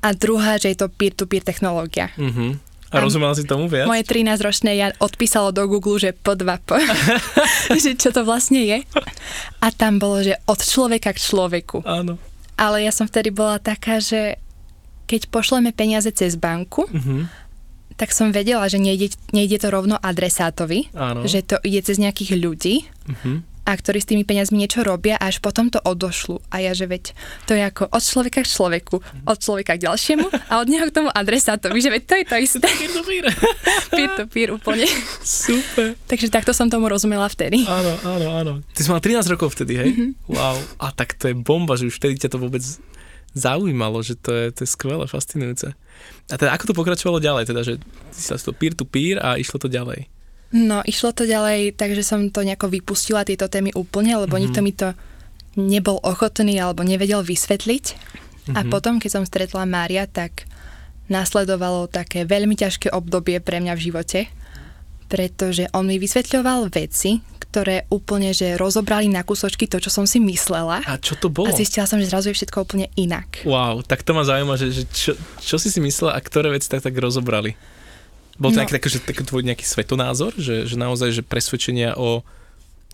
[0.06, 2.14] A druhá, že je to peer-to-peer technológia.
[2.14, 2.56] Uh-huh.
[2.92, 3.84] A rozumela si tomu viac?
[3.84, 6.80] Moje 13-ročné ja odpísalo do Google, že po dva po,
[7.84, 8.80] že čo to vlastne je.
[9.60, 11.84] A tam bolo, že od človeka k človeku.
[11.84, 12.16] Áno.
[12.56, 14.40] Ale ja som vtedy bola taká, že
[15.08, 17.28] keď pošleme peniaze cez banku, uh-huh.
[18.00, 21.24] tak som vedela, že nejde, nejde to rovno adresátovi, Áno.
[21.28, 22.76] že to ide cez nejakých ľudí.
[23.08, 26.40] Uh-huh a ktorí s tými peniazmi niečo robia a až potom to odošlu.
[26.48, 27.12] A ja, že veď
[27.44, 28.96] to je ako od človeka k človeku,
[29.28, 32.36] od človeka k ďalšiemu a od neho k tomu adresátovi, že veď to je to
[32.40, 32.68] isté.
[32.72, 33.26] Peer to peer.
[33.92, 34.88] peer to peer úplne.
[35.20, 36.00] Super.
[36.08, 37.68] Takže takto som tomu rozumela vtedy.
[37.68, 38.54] Áno, áno, áno.
[38.72, 39.90] Ty si mala 13 rokov vtedy, hej?
[39.92, 40.10] Mm-hmm.
[40.32, 40.56] Wow.
[40.80, 42.64] A tak to je bomba, že už vtedy ťa to vôbec
[43.36, 45.76] zaujímalo, že to je, to je skvelé, fascinujúce.
[46.32, 47.44] A teda ako to pokračovalo ďalej?
[47.52, 47.78] Teda, že
[48.16, 50.10] si to peer to peer a išlo to ďalej?
[50.56, 54.44] No, išlo to ďalej, takže som to nejako vypustila, tieto témy úplne, lebo mm-hmm.
[54.48, 54.96] nikto mi to
[55.60, 57.86] nebol ochotný alebo nevedel vysvetliť.
[57.92, 58.56] Mm-hmm.
[58.56, 58.70] A mhm.
[58.72, 60.48] potom, keď som stretla Mária, tak
[61.08, 64.20] nasledovalo také veľmi ťažké obdobie pre mňa v živote,
[65.08, 70.20] pretože on mi vysvetľoval veci, ktoré úplne, že rozobrali na kúsočky to, čo som si
[70.20, 70.84] myslela.
[70.84, 71.48] A čo to bolo?
[71.48, 73.48] A zistila som, že zrazu je všetko úplne inak.
[73.48, 76.68] Wow, tak to ma zaujíma, že, že čo, čo si si myslela a ktoré veci
[76.68, 77.56] tak, tak rozobrali?
[78.38, 78.66] Bol to no.
[78.66, 82.22] nejaký, že, tak, tvoj nejaký svetonázor, že, že naozaj, že presvedčenia o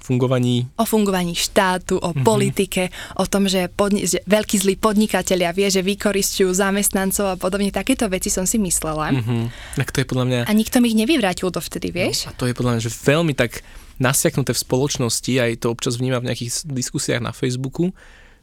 [0.04, 0.68] fungovaní...
[0.76, 2.28] O fungovaní štátu, o mm-hmm.
[2.28, 7.72] politike, o tom, že, podni- že veľkí zlí podnikatelia vie, že vykoristujú zamestnancov a podobne.
[7.72, 9.16] Takéto veci som si myslela.
[9.16, 9.44] Mm-hmm.
[9.80, 10.40] Tak to je podľa mňa...
[10.44, 12.28] A nikto mi ich nevyvrátil dovtedy, vieš?
[12.28, 13.64] No, a to je podľa mňa, že veľmi tak
[13.96, 17.96] nasiaknuté v spoločnosti, aj to občas vnímam v nejakých diskusiách na Facebooku,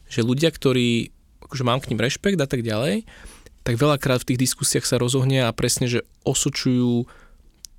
[0.09, 1.13] že ľudia, ktorí,
[1.45, 3.05] akože mám k ním rešpekt a tak ďalej,
[3.61, 7.05] tak veľakrát v tých diskusiách sa rozohnia a presne, že osočujú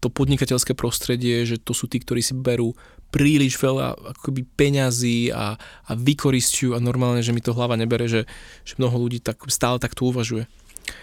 [0.03, 2.75] to podnikateľské prostredie, že to sú tí, ktorí si berú
[3.13, 8.25] príliš veľa akoby peňazí a, a vykoristujú a normálne, že mi to hlava nebere, že,
[8.65, 10.49] že mnoho ľudí tak, stále takto uvažuje.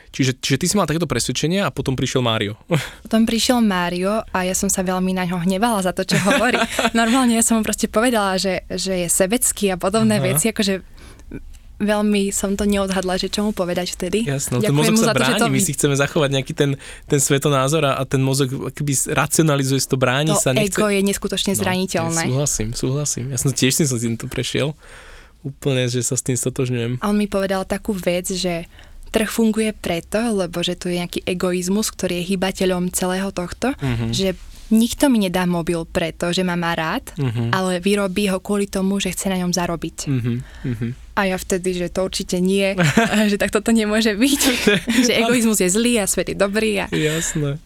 [0.10, 2.58] Čiže, čiže ty si mal takéto presvedčenie a potom prišiel Mário.
[3.06, 6.58] Potom prišiel Mário a ja som sa veľmi na ňo hnevala za to, čo hovorí.
[7.00, 10.34] Normálne ja som mu proste povedala, že, že je sebecký a podobné Aha.
[10.34, 10.99] veci, akože
[11.80, 14.28] veľmi som to neodhadla, že čo mu povedať vtedy.
[14.28, 16.76] Jasno, ten mozog sa bráni, to, my si chceme zachovať nejaký ten,
[17.08, 20.52] ten svetonázor a, a ten mozog akoby racionalizuje to, bráni to sa.
[20.52, 20.76] Nechce...
[20.76, 22.24] ego je neskutočne no, zraniteľné.
[22.24, 23.26] Ja súhlasím, súhlasím.
[23.32, 24.76] Ja som tiež som si to prešiel.
[25.40, 27.00] Úplne, že sa s tým stotožňujem.
[27.00, 28.68] A on mi povedal takú vec, že
[29.10, 34.12] trh funguje preto, lebo že to je nejaký egoizmus, ktorý je hybateľom celého tohto, mm-hmm.
[34.12, 34.36] že
[34.70, 37.50] nikto mi nedá mobil preto, že ma má rád, mm-hmm.
[37.56, 39.98] ale vyrobí ho kvôli tomu, že chce na ňom zarobiť.
[40.06, 40.92] Mm-hmm.
[41.20, 42.80] A ja vtedy, že to určite nie,
[43.32, 44.42] že tak toto nemôže byť,
[45.12, 46.80] že egoizmus je zlý a svet je dobrý.
[46.80, 46.86] A...
[46.96, 47.60] Jasné.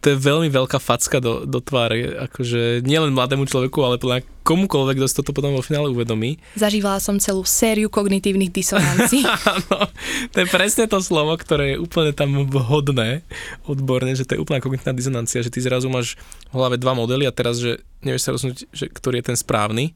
[0.00, 4.96] To je veľmi veľká facka do, do tváre, akože nielen mladému človeku, ale podľa komukoľvek,
[4.96, 6.40] kto si toto potom vo finále uvedomí.
[6.56, 9.28] Zažívala som celú sériu kognitívnych disonancií.
[9.52, 9.92] Áno,
[10.32, 13.20] to je presne to slovo, ktoré je úplne tam vhodné
[13.68, 16.16] odborne, že to je úplná kognitívna disonancia, že ty zrazu máš
[16.48, 19.92] v hlave dva modely a teraz, že nevieš sa rozhodnúť, že ktorý je ten správny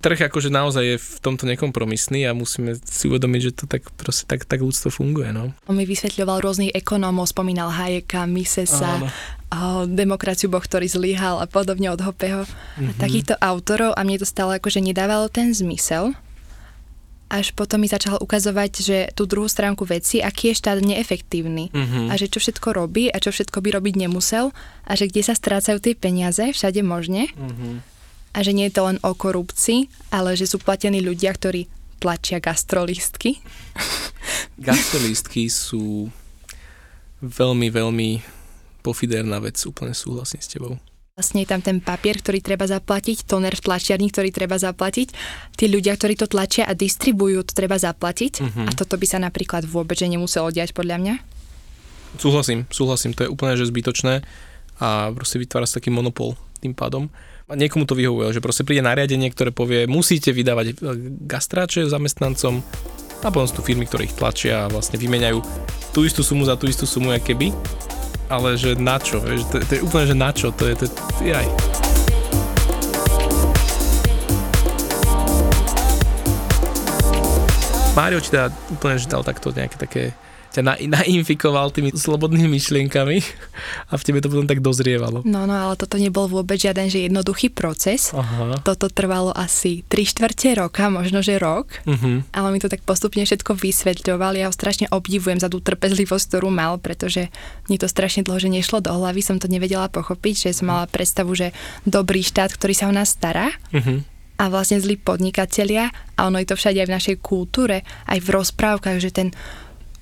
[0.00, 4.28] trh akože naozaj je v tomto nekompromisný a musíme si uvedomiť, že to tak proste
[4.28, 5.32] tak, tak ľudstvo funguje.
[5.32, 5.56] No.
[5.66, 9.00] On mi vysvetľoval rôznych ekonómov, spomínal Hayeka, Misesa,
[9.48, 12.44] oh, demokraciu Boh, ktorý zlyhal a podobne od Hopeho.
[12.44, 12.88] Mm-hmm.
[12.88, 13.00] A mhm.
[13.00, 16.12] takýchto autorov a mne to stále akože nedávalo ten zmysel.
[17.32, 22.06] Až potom mi začal ukazovať, že tú druhú stránku veci, aký je štát neefektívny mm-hmm.
[22.12, 24.52] a že čo všetko robí a čo všetko by robiť nemusel
[24.84, 27.32] a že kde sa strácajú tie peniaze všade možne.
[27.34, 27.93] Mm-hmm
[28.34, 31.70] a že nie je to len o korupcii, ale že sú platení ľudia, ktorí
[32.02, 33.38] tlačia gastrolistky.
[34.66, 36.10] Gastrolistky sú
[37.22, 38.10] veľmi, veľmi
[38.84, 40.76] pofiderná vec, úplne súhlasím s tebou.
[41.14, 45.14] Vlastne je tam ten papier, ktorý treba zaplatiť, toner v tlačiarni, ktorý treba zaplatiť,
[45.54, 48.66] tí ľudia, ktorí to tlačia a distribujú, to treba zaplatiť uh-huh.
[48.66, 51.14] a toto by sa napríklad vôbec že nemuselo diať podľa mňa.
[52.18, 54.26] Súhlasím, súhlasím, to je úplne že zbytočné
[54.82, 57.06] a proste vytvára sa taký monopol tým pádom
[57.44, 60.74] a niekomu to vyhovuje, že proste príde nariadenie, ktoré povie, musíte vydávať e,
[61.28, 62.64] gastráče zamestnancom
[63.20, 65.44] a potom sú tu firmy, ktoré ich tlačia a vlastne vymeniajú
[65.92, 67.52] tú istú sumu za tú istú sumu, keby.
[68.32, 70.86] Ale že na čo, vieš, to, to je úplne, že na čo, to je, to,
[71.20, 71.48] je aj.
[77.92, 80.02] Mário ti teda úplne že dal takto nejaké také
[80.54, 83.16] ťa na, nainfikoval tými slobodnými myšlienkami
[83.90, 85.26] a v tebe to potom tak dozrievalo.
[85.26, 88.14] No, no, ale toto nebol vôbec žiaden že jednoduchý proces.
[88.14, 88.62] Aha.
[88.62, 92.22] Toto trvalo asi 3 štvrte roka, možno že rok, uh-huh.
[92.30, 94.38] ale mi to tak postupne všetko vysvetľoval.
[94.38, 97.34] Ja ho strašne obdivujem za tú trpezlivosť, ktorú mal, pretože
[97.66, 100.86] mi to strašne dlho, že nešlo do hlavy, som to nevedela pochopiť, že som mala
[100.86, 101.50] predstavu, že
[101.82, 106.48] dobrý štát, ktorý sa o nás stará, uh-huh a vlastne zlí podnikatelia a ono je
[106.50, 109.28] to všade aj v našej kultúre, aj v rozprávkach, že ten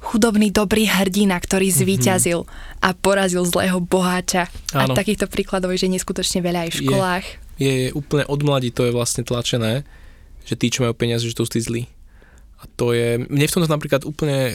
[0.02, 1.76] chudobný dobrý hrdina, ktorý mhm.
[1.78, 2.84] zvíťazil mm-hmm.
[2.84, 4.50] a porazil zlého boháča.
[4.74, 4.92] Áno.
[4.92, 7.24] A takýchto príkladov je že neskutočne veľa aj v školách.
[7.56, 9.86] Je, je, je úplne od mladí to je vlastne tlačené,
[10.42, 11.82] že tí, čo majú peniaze, že to sú tí zlí.
[12.62, 14.54] A to je, mne v tomto napríklad úplne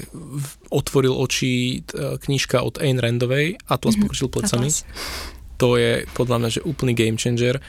[0.71, 4.03] otvoril oči knižka od Ayn Randovej, Atlas mm-hmm.
[4.07, 4.71] pokročil plecami.
[4.71, 4.87] Atlas.
[5.59, 7.59] To je podľa mňa, že úplný game changer.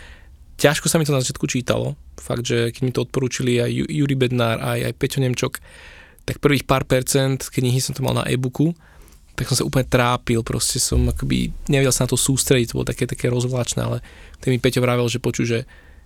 [0.58, 1.98] Ťažko sa mi to na začiatku čítalo.
[2.18, 5.58] Fakt, že keď mi to odporúčili aj Juri Bednár, aj, aj Peťo Nemčok,
[6.28, 8.76] tak prvých pár percent knihy som to mal na e-booku,
[9.32, 12.90] tak som sa úplne trápil, proste som akoby nevedel sa na to sústrediť, to bolo
[12.90, 14.04] také, také rozvláčne, ale
[14.44, 15.60] ten mi Peťo vravel, že počuj, že,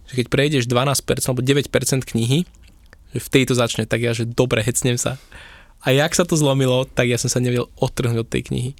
[0.07, 1.67] že keď prejdeš 12% alebo 9%
[2.07, 2.47] knihy,
[3.11, 5.19] že v tejto začne, tak ja, že dobre, hecnem sa.
[5.83, 8.71] A jak sa to zlomilo, tak ja som sa nevedel odtrhnúť od tej knihy.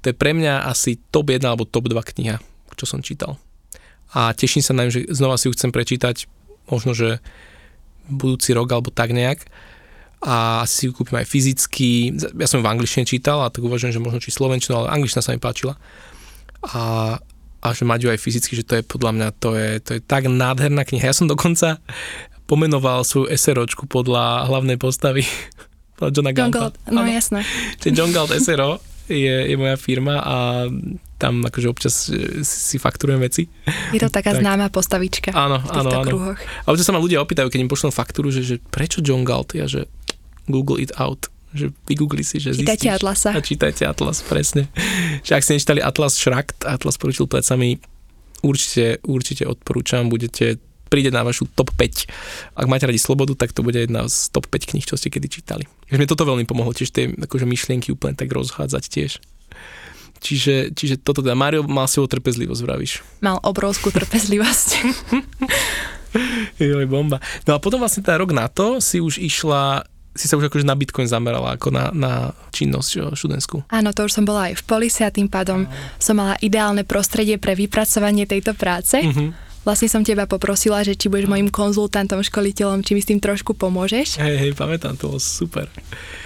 [0.00, 2.40] To je pre mňa asi top 1 alebo top 2 kniha,
[2.78, 3.36] čo som čítal.
[4.16, 6.30] a teším sa na ňu, že znova si ju chcem prečítať,
[6.72, 7.18] možno, že
[8.06, 9.44] budúci rok alebo tak nejak
[10.26, 12.18] a si ju kúpim aj fyzicky.
[12.34, 15.22] Ja som ju v angličtine čítal a tak uvažujem, že možno či slovenčinu, ale angličtina
[15.22, 15.78] sa mi páčila.
[16.66, 17.14] A,
[17.62, 20.00] a že mať ju aj fyzicky, že to je podľa mňa, to je, to je
[20.02, 21.14] tak nádherná kniha.
[21.14, 21.78] Ja som dokonca
[22.50, 25.22] pomenoval svoju SROčku podľa hlavnej postavy
[26.14, 27.46] Johna John Galt, no jasné.
[27.78, 30.66] Čiže John Galt SRO je, je moja firma a
[31.16, 33.48] tam akože občas e, si fakturujem veci.
[33.94, 34.44] Je to taká tak.
[34.44, 36.10] známa postavička áno, v týchto áno, áno.
[36.10, 36.38] kruhoch.
[36.38, 39.56] A občas sa ma ľudia opýtajú, keď im pošlem faktúru, že, že prečo John Galt?
[39.56, 39.88] Ja, že
[40.46, 43.00] Google it out že vygoogli si, že čítajte zistíš.
[43.00, 43.30] Atlasa.
[43.32, 44.68] A čítajte Atlas, presne.
[45.24, 47.80] Že ak ste nečítali Atlas Šrakt, Atlas poručil plecami,
[48.44, 52.06] určite, určite odporúčam, budete príde na vašu top 5.
[52.54, 55.26] Ak máte radi slobodu, tak to bude jedna z top 5 kníh, čo ste kedy
[55.26, 55.64] čítali.
[55.90, 59.12] Mne toto veľmi pomohlo, tiež tie akože myšlienky úplne tak rozhádzať tiež.
[60.16, 62.92] Čiže, čiže toto teda, Mario mal si trpezlivosť, vravíš.
[63.20, 64.68] Mal obrovskú trpezlivosť.
[66.62, 67.20] Joj, bomba.
[67.44, 69.84] No a potom vlastne ten rok na to si už išla
[70.16, 72.12] si sa už akože na Bitcoin zamerala ako na, na
[72.50, 73.62] činnosť študentskú.
[73.68, 75.68] Áno, to už som bola aj v polise a tým pádom
[76.00, 78.98] som mala ideálne prostredie pre vypracovanie tejto práce.
[78.98, 79.30] Uh-huh.
[79.66, 83.58] Vlastne som teba poprosila, že či budeš mojim konzultantom, školiteľom, či mi s tým trošku
[83.58, 84.22] pomôžeš.
[84.22, 85.66] Hej, hej, pamätám, to bolo super.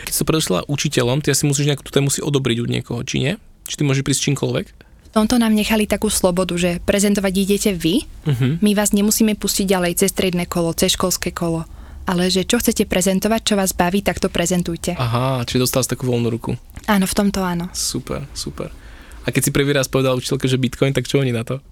[0.04, 3.24] Keď si predošla učiteľom, ty asi musíš nejakú tú tému si odobriť od niekoho, či
[3.24, 3.32] nie?
[3.64, 4.66] Či ty môžeš prísť čímkoľvek?
[5.10, 8.60] V tomto nám nechali takú slobodu, že prezentovať idete vy, uh-huh.
[8.60, 11.64] my vás nemusíme pustiť ďalej cez stredné kolo, cez školské kolo.
[12.10, 14.98] Ale že čo chcete prezentovať, čo vás baví, tak to prezentujte.
[14.98, 16.58] Aha, či dostal takú voľnú ruku.
[16.90, 17.70] Áno, v tomto áno.
[17.70, 18.74] Super, super.
[19.22, 21.62] A keď si prvý raz povedal učiteľke, že Bitcoin, tak čo oni na to?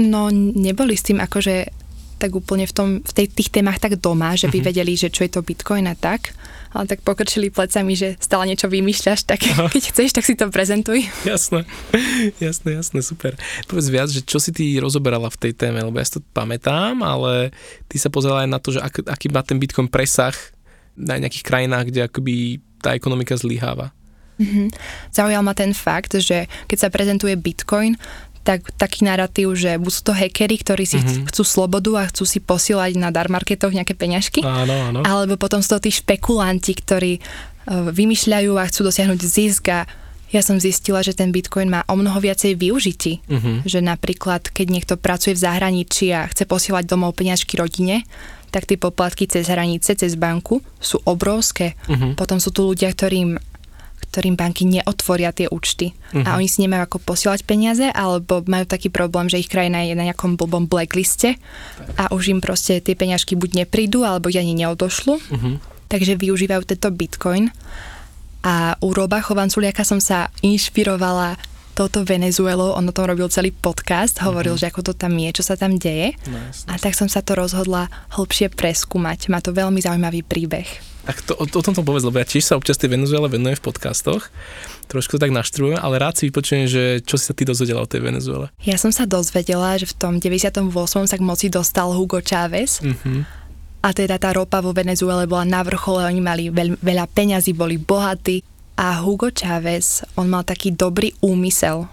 [0.00, 1.68] No, neboli s tým akože
[2.16, 4.68] tak úplne v, tom, v tej, tých témach tak doma, že by uh-huh.
[4.72, 6.32] vedeli, že čo je to Bitcoin a tak
[6.76, 9.72] ale tak pokrčili plecami, že stále niečo vymýšľaš, tak Aha.
[9.72, 11.08] keď chceš, tak si to prezentuj.
[11.24, 11.64] Jasné,
[12.44, 13.32] jasné, jasné, super.
[13.64, 17.00] Povedz viac, že čo si ty rozoberala v tej téme, lebo ja si to pamätám,
[17.00, 17.56] ale
[17.88, 20.36] ty sa pozerala aj na to, že ak, aký má ten Bitcoin presah
[20.92, 23.96] na nejakých krajinách, kde akoby tá ekonomika zlyháva.
[24.36, 24.68] Mm-hmm.
[25.16, 27.96] Zaujal ma ten fakt, že keď sa prezentuje Bitcoin,
[28.46, 31.26] tak, taký narratív, že buď sú to hackery, ktorí si mm-hmm.
[31.34, 34.98] chcú slobodu a chcú si posielať na darmarketoch nejaké peňažky, áno, áno.
[35.02, 39.82] alebo potom sú to tí špekulanti, ktorí uh, vymýšľajú a chcú dosiahnuť zisk a
[40.30, 43.22] ja som zistila, že ten Bitcoin má o mnoho viacej využití.
[43.30, 43.62] Uh-huh.
[43.62, 48.02] Že napríklad, keď niekto pracuje v zahraničí a chce posielať domov peňažky rodine,
[48.50, 51.78] tak tie poplatky cez hranice, cez banku sú obrovské.
[51.86, 52.18] Uh-huh.
[52.18, 53.38] Potom sú tu ľudia, ktorým
[53.96, 56.24] ktorým banky neotvoria tie účty uh-huh.
[56.24, 56.36] a mhm.
[56.40, 60.08] oni si nemajú ako posielať peniaze alebo majú taký problém, že ich krajina je na
[60.08, 61.36] nejakom blbom blackliste
[62.00, 65.14] a už im proste tie peňažky buď neprídu alebo ani neodošlu.
[65.20, 65.56] Uh-huh.
[65.86, 67.48] Takže využívajú tento bitcoin.
[68.46, 71.38] A u Roba Chovanculiaka som sa inšpirovala
[71.76, 74.64] touto Venezuelou, on o tom robil celý podcast, hovoril, uh-huh.
[74.64, 76.16] že ako to tam je, čo sa tam deje.
[76.24, 76.40] No,
[76.72, 79.28] a tak som sa to rozhodla hlbšie preskúmať.
[79.28, 80.64] Má to veľmi zaujímavý príbeh.
[81.06, 83.66] Tak to, o, o tomto povedz, lebo ja tiež sa občas tej Venezuele venujem v
[83.68, 84.26] podcastoch,
[84.90, 87.86] trošku to tak naštrujem, ale rád si vypočujem, že čo si sa ty dozvedela o
[87.86, 88.50] tej Venezuele.
[88.66, 90.66] Ja som sa dozvedela, že v tom 98.
[91.06, 92.82] sa k moci dostal Hugo Chávez.
[92.82, 93.22] Uh-huh.
[93.86, 97.78] A teda tá ropa vo Venezuele bola na vrchole, oni mali veľ, veľa peňazí, boli
[97.78, 98.42] bohatí.
[98.76, 101.88] A Hugo Chávez, on mal taký dobrý úmysel.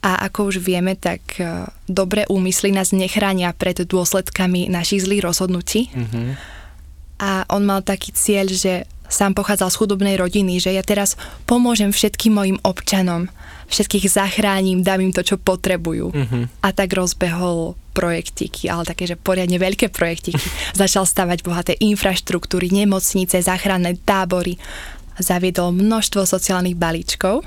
[0.00, 5.92] A ako už vieme, tak uh, dobré úmysly nás nechránia pred dôsledkami našich zlých rozhodnutí.
[5.92, 6.36] Uh-huh
[7.20, 11.92] a on mal taký cieľ, že sám pochádzal z chudobnej rodiny, že ja teraz pomôžem
[11.92, 13.28] všetkým mojim občanom,
[13.68, 16.10] všetkých zachránim, dám im to, čo potrebujú.
[16.10, 16.48] Uh-huh.
[16.64, 20.40] A tak rozbehol projektiky, ale také, že poriadne veľké projektiky.
[20.80, 24.56] Začal stavať bohaté infraštruktúry, nemocnice, záchranné tábory.
[25.20, 27.44] Zaviedol množstvo sociálnych balíčkov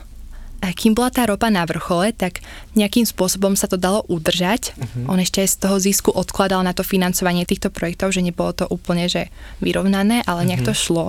[0.64, 2.40] a kým bola tá ropa na vrchole, tak
[2.80, 4.72] nejakým spôsobom sa to dalo udržať.
[4.72, 5.12] Uh-huh.
[5.12, 8.66] On ešte aj z toho zisku odkladal na to financovanie týchto projektov, že nebolo to
[8.72, 9.28] úplne že
[9.60, 10.78] vyrovnané, ale nejak uh-huh.
[10.78, 11.06] to šlo.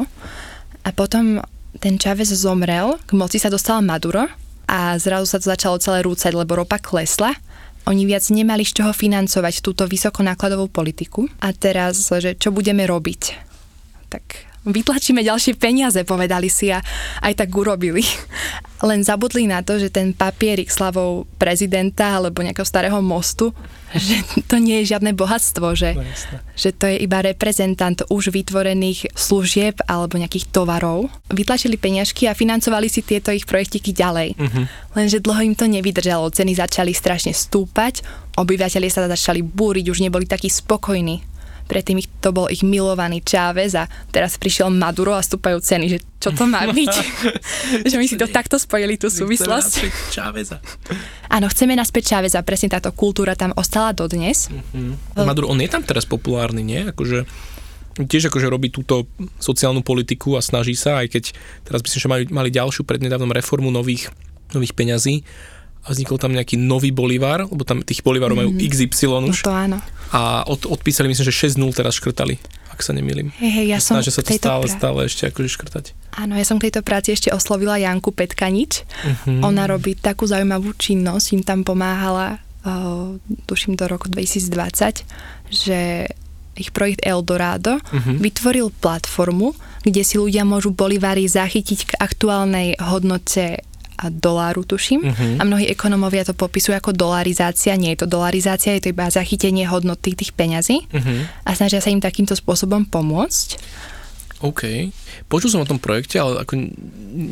[0.83, 1.39] A potom
[1.79, 4.27] ten Chávez zomrel, k moci sa dostal Maduro
[4.67, 7.31] a zrazu sa to začalo celé rúcať, lebo ropa klesla.
[7.87, 11.31] Oni viac nemali z čoho financovať túto vysokonákladovú politiku.
[11.39, 13.23] A teraz, že čo budeme robiť?
[14.09, 16.81] Tak vyplačíme ďalšie peniaze, povedali si a
[17.21, 18.05] aj tak urobili.
[18.89, 23.53] Len zabudli na to, že ten papierik slavou prezidenta alebo nejakého starého mostu,
[23.95, 26.03] že to nie je žiadne bohatstvo, že, no,
[26.59, 31.09] že to je iba reprezentant už vytvorených služieb alebo nejakých tovarov.
[31.31, 34.29] Vytlačili peňažky a financovali si tieto ich projektiky ďalej.
[34.35, 34.65] Uh-huh.
[34.99, 38.03] Lenže dlho im to nevydržalo, ceny začali strašne stúpať,
[38.35, 41.34] obyvateľia sa začali búriť, už neboli takí spokojní
[41.65, 45.99] predtým ich, to bol ich milovaný Chávez a teraz prišiel Maduro a stúpajú ceny, že
[46.21, 46.95] čo to má byť.
[47.91, 49.73] že my si to takto spojili, tú súvislosť.
[50.13, 50.61] Cháveza.
[51.33, 54.53] Áno, chceme naspäť Cháveza, presne táto kultúra tam ostala dodnes.
[54.53, 55.25] Mm-hmm.
[55.25, 56.81] Maduro, on je tam teraz populárny, nie?
[56.89, 57.25] Akože
[57.95, 59.07] tiež akože robí túto
[59.39, 61.25] sociálnu politiku a snaží sa, aj keď
[61.63, 64.11] teraz myslím, že mali, mali ďalšiu prednedávnom reformu nových,
[64.51, 65.23] nových peňazí
[65.85, 68.61] a vznikol tam nejaký nový bolivár, lebo tam tých bolivárov majú mm.
[68.67, 69.45] XY už.
[69.45, 69.79] No to áno.
[70.15, 72.39] A od, odpísali myslím, že 6-0 teraz škrtali,
[72.71, 73.35] ak sa nemýlim.
[73.43, 74.71] Hej, hej, ja som sa to stále, pra...
[74.71, 75.85] stále ešte akože škrtať.
[76.15, 78.87] Áno, ja som k tejto práci ešte oslovila Janku Petkanič.
[78.87, 79.51] Uh-huh.
[79.51, 83.19] Ona robí takú zaujímavú činnosť, im tam pomáhala, uh,
[83.51, 85.03] tuším do roku 2020,
[85.51, 86.07] že
[86.55, 88.15] ich projekt Eldorado uh-huh.
[88.23, 93.67] vytvoril platformu, kde si ľudia môžu bolivary zachytiť k aktuálnej hodnote
[94.11, 95.01] doláru, tuším.
[95.05, 95.41] Uh-huh.
[95.41, 97.77] A mnohí ekonomovia to popisujú ako dolarizácia.
[97.77, 100.85] Nie je to dolarizácia, je to iba zachytenie hodnoty tých peňazí.
[100.89, 101.29] Uh-huh.
[101.45, 103.61] A snažia sa im takýmto spôsobom pomôcť.
[104.45, 104.93] OK.
[105.31, 106.59] Počul som o tom projekte, ale ako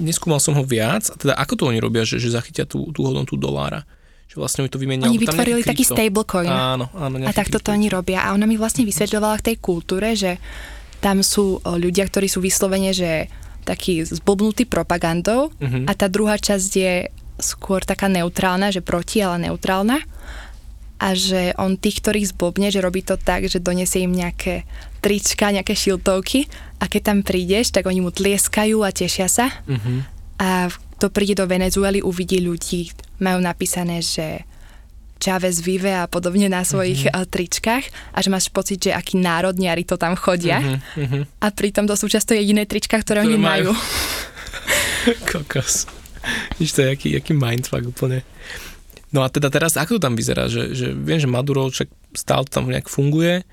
[0.06, 1.12] neskúmal som ho viac.
[1.12, 3.85] A teda ako to oni robia, že, že zachytia tú, tú hodnotu dolára?
[4.32, 5.04] Že vlastne mi to vymenia.
[5.04, 6.48] Oni vytvorili taký stablecoin.
[6.48, 7.20] Áno, áno.
[7.28, 8.24] A takto to oni robia.
[8.24, 10.40] A ona mi vlastne vysvetľovala v tej kultúre, že
[11.04, 13.28] tam sú ľudia, ktorí sú vyslovene, že
[13.62, 15.87] taký zblbnutý propagandou uh-huh.
[15.87, 16.94] a tá druhá časť je
[17.40, 19.98] skôr taká neutrálna, že proti, ale neutrálna
[21.03, 24.62] a že on tých, ktorých zblbne, že robí to tak, že donesie im nejaké
[25.03, 26.46] trička, nejaké šiltovky
[26.79, 30.07] a keď tam prídeš, tak oni mu tlieskajú a tešia sa uh-huh.
[30.38, 30.70] a
[31.03, 34.46] to príde do Venezuely, uvidí ľudí, majú napísané, že
[35.22, 37.22] Chávez Vive a podobne na svojich uh-huh.
[37.30, 41.22] tričkách a že máš pocit, že akí národniari to tam chodia uh-huh.
[41.38, 43.70] a pritom to sú často jediné trička, ktoré, ktoré oni majú.
[43.70, 43.72] majú.
[45.30, 45.87] Kokos.
[46.58, 48.26] Víš, to je aký, aký mindfuck úplne.
[49.12, 50.48] No a teda teraz, ako to tam vyzerá?
[50.48, 53.44] Že, že viem, že Maduro však stále tam nejak funguje.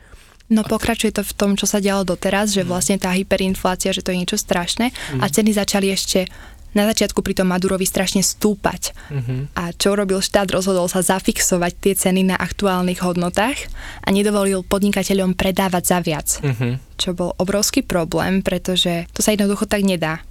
[0.49, 4.09] No pokračuje to v tom, čo sa dialo doteraz, že vlastne tá hyperinflácia, že to
[4.09, 4.89] je niečo strašné
[5.21, 6.25] a ceny začali ešte
[6.73, 8.93] na začiatku pri tom Madurovi strašne stúpať.
[9.09, 9.49] Uh-huh.
[9.57, 10.49] A čo robil štát?
[10.49, 13.57] Rozhodol sa zafixovať tie ceny na aktuálnych hodnotách
[14.05, 16.27] a nedovolil podnikateľom predávať za viac.
[16.41, 16.77] Uh-huh.
[16.99, 20.21] Čo bol obrovský problém, pretože to sa jednoducho tak nedá.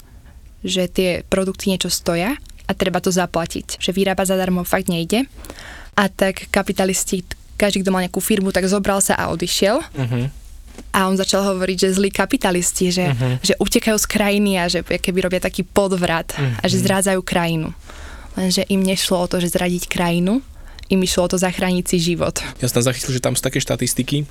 [0.63, 3.83] Že tie produkty niečo stoja a treba to zaplatiť.
[3.83, 5.27] Že vyrábať zadarmo fakt nejde.
[5.99, 7.27] A tak kapitalisti,
[7.59, 9.83] každý, kto mal nejakú firmu, tak zobral sa a odišiel.
[9.83, 10.31] Uh-huh
[10.93, 13.39] a on začal hovoriť, že zlí kapitalisti, že, uh-huh.
[13.45, 16.63] že utekajú z krajiny a že keby robia taký podvrat uh-huh.
[16.63, 16.85] a že mhm.
[16.85, 17.71] zrádzajú krajinu.
[18.39, 20.39] Lenže im nešlo o to, že zradiť krajinu,
[20.89, 22.39] im išlo o to zachrániť si život.
[22.63, 24.25] Ja som tam zachytil, že tam sú také štatistiky,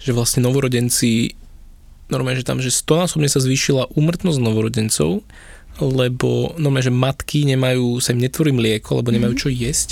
[0.00, 1.36] že vlastne novorodenci,
[2.08, 5.20] normálne, že tam, že stonásobne sa zvýšila úmrtnosť novorodencov,
[5.80, 9.52] lebo normálne, že matky nemajú, sa im netvorí mlieko, lebo nemajú mm-hmm.
[9.52, 9.90] čo jesť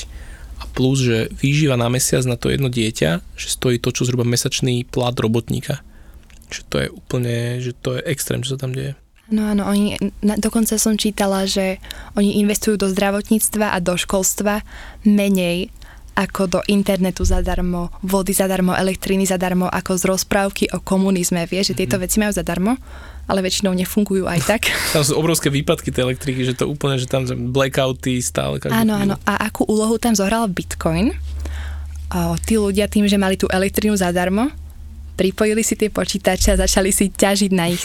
[0.58, 4.26] a plus, že výživa na mesiac na to jedno dieťa, že stojí to, čo zhruba
[4.26, 5.80] mesačný plat robotníka.
[6.48, 8.96] Že to je úplne, že to je extrém, čo sa tam deje.
[9.28, 11.76] No áno, oni, na, dokonca som čítala, že
[12.16, 14.64] oni investujú do zdravotníctva a do školstva
[15.04, 15.68] menej
[16.18, 21.46] ako do internetu zadarmo, vody zadarmo, elektriny zadarmo, ako z rozprávky o komunizme.
[21.46, 22.02] Vieš, že tieto mm.
[22.02, 22.74] veci majú zadarmo,
[23.30, 24.62] ale väčšinou nefungujú aj tak.
[24.98, 27.22] tam sú obrovské výpadky tej elektriky, že to úplne, že tam
[27.54, 28.58] blackouty stále.
[28.66, 29.14] Áno, áno.
[29.22, 31.14] A akú úlohu tam zohral Bitcoin?
[32.10, 34.50] O, tí ľudia tým, že mali tú elektrínu zadarmo,
[35.18, 37.82] pripojili si tie počítače a začali si ťažiť na ich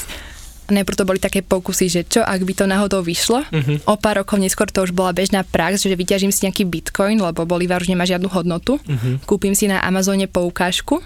[0.71, 3.43] najprv to boli také pokusy, že čo ak by to náhodou vyšlo.
[3.43, 3.77] Uh-huh.
[3.89, 7.43] O pár rokov neskôr to už bola bežná prax, že vyťažím si nejaký bitcoin, lebo
[7.43, 8.79] Bolivar už nemá žiadnu hodnotu.
[8.79, 9.19] Uh-huh.
[9.27, 11.03] Kúpim si na Amazone poukážku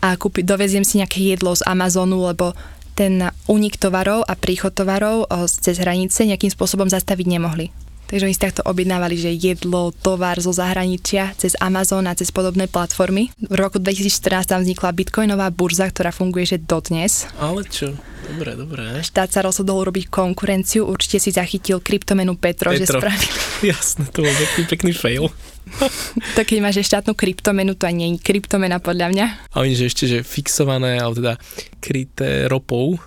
[0.00, 2.56] a kúpi, doveziem si nejaké jedlo z Amazonu, lebo
[2.96, 7.72] ten únik tovarov a príchod tovarov cez hranice nejakým spôsobom zastaviť nemohli.
[8.10, 12.66] Takže oni si takto objednávali, že jedlo, tovar zo zahraničia cez Amazon a cez podobné
[12.66, 13.30] platformy.
[13.38, 17.30] V roku 2014 tam vznikla bitcoinová burza, ktorá funguje že dodnes.
[17.38, 17.94] Ale čo?
[18.26, 18.82] Dobre, dobre.
[19.06, 22.82] Štát sa rozhodol urobiť konkurenciu, určite si zachytil kryptomenu Petro, Petro.
[22.82, 23.38] že spravili.
[23.70, 25.30] Jasné, to bol pekný, pekný fail.
[26.34, 29.26] to keď máš štátnu kryptomenu, to ani nie je kryptomena podľa mňa.
[29.54, 31.32] A oni, že ešte, že fixované, ale teda
[31.78, 32.98] kryté ropou,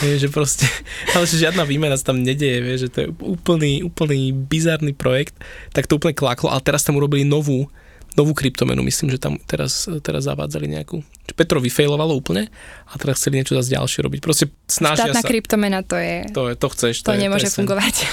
[0.00, 0.64] je, že proste,
[1.14, 5.36] ale že žiadna výmena sa tam nedeje, vie, že to je úplný, úplný bizarný projekt,
[5.76, 7.68] tak to úplne klaklo, ale teraz tam urobili novú,
[8.16, 11.04] novú kryptomenu, myslím, že tam teraz, teraz zavádzali nejakú.
[11.36, 12.48] Petro vyfejlovalo úplne
[12.88, 14.20] a teraz chceli niečo zase ďalšie robiť.
[14.24, 15.28] Proste snažia Štátna sa.
[15.28, 16.26] kryptomena to je...
[16.34, 16.94] To, je, to chceš.
[17.04, 17.94] To, to je, nemôže to je fungovať.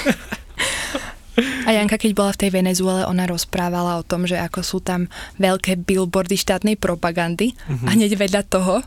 [1.36, 5.12] A Janka, keď bola v tej Venezuele, ona rozprávala o tom, že ako sú tam
[5.36, 7.84] veľké billboardy štátnej propagandy uh-huh.
[7.84, 8.80] a hneď vedľa toho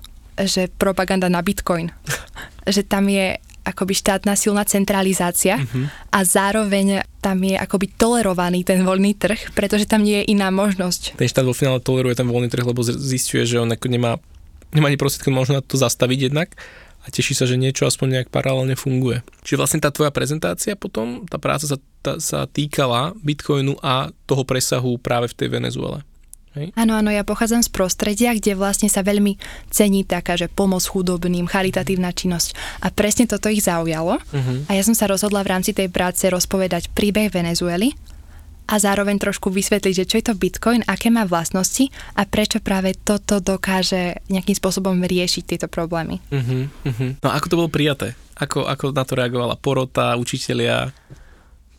[0.46, 1.92] že propaganda na bitcoin.
[2.76, 5.92] že tam je akoby štátna silná centralizácia uh-huh.
[6.10, 11.20] a zároveň tam je akoby tolerovaný ten voľný trh, pretože tam nie je iná možnosť.
[11.20, 14.18] Ten štát vo finále toleruje ten voľný trh, lebo zistuje, že on nemá
[14.74, 16.54] nemá ani prostriedky, možno na to zastaviť jednak
[17.00, 19.24] a teší sa, že niečo aspoň nejak paralelne funguje.
[19.42, 24.44] Čiže vlastne tá tvoja prezentácia potom, tá práca sa, tá, sa týkala Bitcoinu a toho
[24.46, 26.06] presahu práve v tej Venezuele.
[26.58, 26.74] Hej?
[26.74, 29.38] Áno, áno, ja pochádzam z prostredia, kde vlastne sa veľmi
[29.70, 32.58] cení taká, že pomoc chudobným, charitatívna činnosť.
[32.82, 34.18] A presne toto ich zaujalo.
[34.18, 34.66] Uh-huh.
[34.66, 37.94] A ja som sa rozhodla v rámci tej práce rozpovedať príbeh Venezuely
[38.70, 42.94] a zároveň trošku vysvetliť, že čo je to Bitcoin, aké má vlastnosti a prečo práve
[42.94, 46.22] toto dokáže nejakým spôsobom riešiť tieto problémy.
[46.30, 47.18] Uh-huh, uh-huh.
[47.22, 48.14] No ako to bolo prijaté?
[48.38, 50.94] Ako, ako na to reagovala porota, učitelia?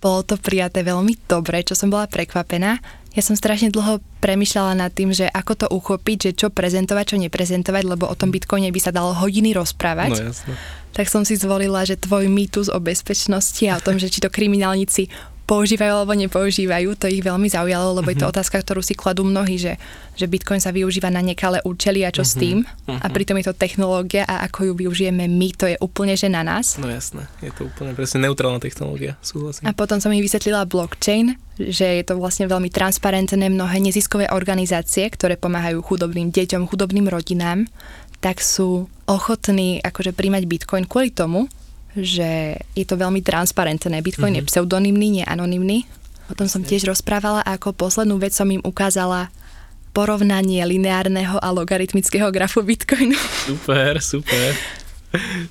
[0.01, 2.81] Bolo to prijaté veľmi dobre, čo som bola prekvapená.
[3.11, 7.17] Ja som strašne dlho premyšľala nad tým, že ako to uchopiť, že čo prezentovať, čo
[7.19, 10.11] neprezentovať, lebo o tom Bitcoine by sa dalo hodiny rozprávať.
[10.15, 10.55] No jasne.
[10.95, 14.31] Tak som si zvolila, že tvoj mýtus o bezpečnosti a o tom, že či to
[14.31, 15.11] kriminálnici
[15.51, 18.15] používajú alebo nepoužívajú, to ich veľmi zaujalo, lebo uh-huh.
[18.15, 18.33] je to mhm.
[18.39, 19.75] otázka, ktorú si kladú mnohí, že,
[20.15, 22.31] že Bitcoin sa využíva na nekalé účely a čo uh-huh.
[22.31, 22.41] s mhm.
[22.41, 22.59] tým.
[22.63, 23.03] Uh-huh.
[23.03, 26.47] A pritom je to technológia a ako ju využijeme my, to je úplne že na
[26.47, 26.79] nás.
[26.79, 29.67] No jasné, je to úplne presne neutrálna technológia, súhlasím.
[29.67, 35.11] A potom som im vysvetlila blockchain, že je to vlastne veľmi transparentné, mnohé neziskové organizácie,
[35.11, 37.67] ktoré pomáhajú chudobným deťom, chudobným rodinám,
[38.21, 41.49] tak sú ochotní akože príjmať Bitcoin kvôli tomu,
[41.99, 43.99] že je to veľmi transparentné.
[44.03, 44.47] Bitcoin mm-hmm.
[44.47, 44.51] je mhm.
[44.51, 45.87] pseudonymný, nie anonymný.
[46.31, 49.35] O tom som tiež rozprávala a ako poslednú vec som im ukázala
[49.91, 53.19] porovnanie lineárneho a logaritmického grafu Bitcoinu.
[53.51, 54.55] Super, super.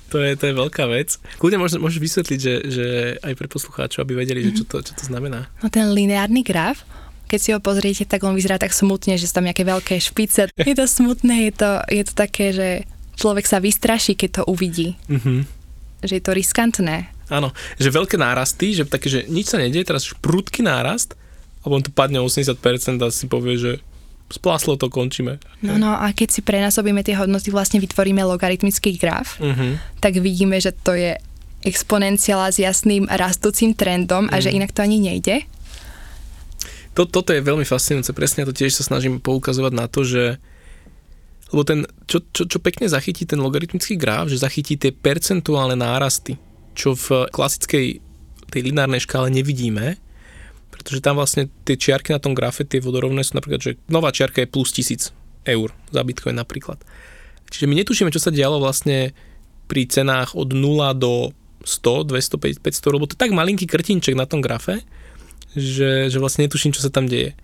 [0.08, 1.20] To je, to je veľká vec.
[1.36, 2.86] Kľudne môžeš, môžeš vysvetliť, že, že
[3.20, 4.56] aj pre poslucháčov, aby vedeli, mm-hmm.
[4.56, 5.52] že čo to, čo to znamená.
[5.60, 6.88] No ten lineárny graf,
[7.28, 10.48] keď si ho pozriete, tak on vyzerá tak smutne, že sú tam nejaké veľké špice.
[10.56, 12.68] Je to smutné, je to, je to také, že
[13.20, 14.96] človek sa vystraší, keď to uvidí.
[15.12, 15.59] Mm-hmm
[16.02, 17.08] že je to riskantné.
[17.30, 21.14] Áno, že veľké nárasty, že také, že nič sa nedieje, teraz prudký nárast
[21.62, 22.58] a potom to padne 80%
[23.00, 23.72] a si povie, že
[24.30, 25.42] splaslo to, končíme.
[25.62, 29.78] No, no a keď si prenásobíme tie hodnoty, vlastne vytvoríme logaritmický graf, uh-huh.
[29.98, 31.18] tak vidíme, že to je
[31.66, 34.38] exponenciála s jasným rastúcim trendom uh-huh.
[34.38, 34.56] a že mhm.
[34.62, 35.44] inak to ani nejde.
[36.98, 40.42] To, toto je veľmi fascinujúce, presne to tiež sa snažím poukazovať na to, že
[41.50, 46.38] lebo ten, čo, čo, čo pekne zachytí ten logaritmický graf, že zachytí tie percentuálne nárasty,
[46.78, 47.98] čo v klasickej
[48.50, 49.98] tej lineárnej škále nevidíme,
[50.70, 54.42] pretože tam vlastne tie čiarky na tom grafe, tie vodorovné sú napríklad, že nová čiarka
[54.42, 55.12] je plus 1000
[55.50, 56.78] eur za Bitcoin napríklad.
[57.50, 59.10] Čiže my netušíme, čo sa dialo vlastne
[59.66, 61.34] pri cenách od 0 do
[61.66, 64.82] 100, 200, 500, lebo to je tak malinký krtinček na tom grafe,
[65.52, 67.34] že, že vlastne netuším, čo sa tam deje.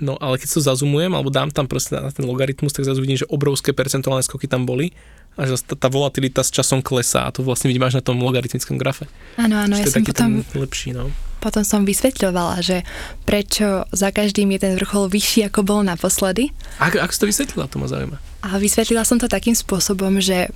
[0.00, 3.20] No ale keď to zazumujem, alebo dám tam proste na ten logaritmus, tak zase vidím,
[3.20, 4.96] že obrovské percentuálne skoky tam boli
[5.36, 8.18] a že tá, tá volatilita s časom klesá a to vlastne vidím až na tom
[8.18, 9.06] logaritmickom grafe.
[9.36, 10.42] Áno, áno, ja som potom...
[10.56, 11.12] lepší, no.
[11.40, 12.84] Potom som vysvetľovala, že
[13.24, 16.52] prečo za každým je ten vrchol vyšší, ako bol naposledy.
[16.80, 18.16] Ako, ako si to vysvetlila, to ma zaujíma.
[18.44, 20.52] A vysvetlila som to takým spôsobom, že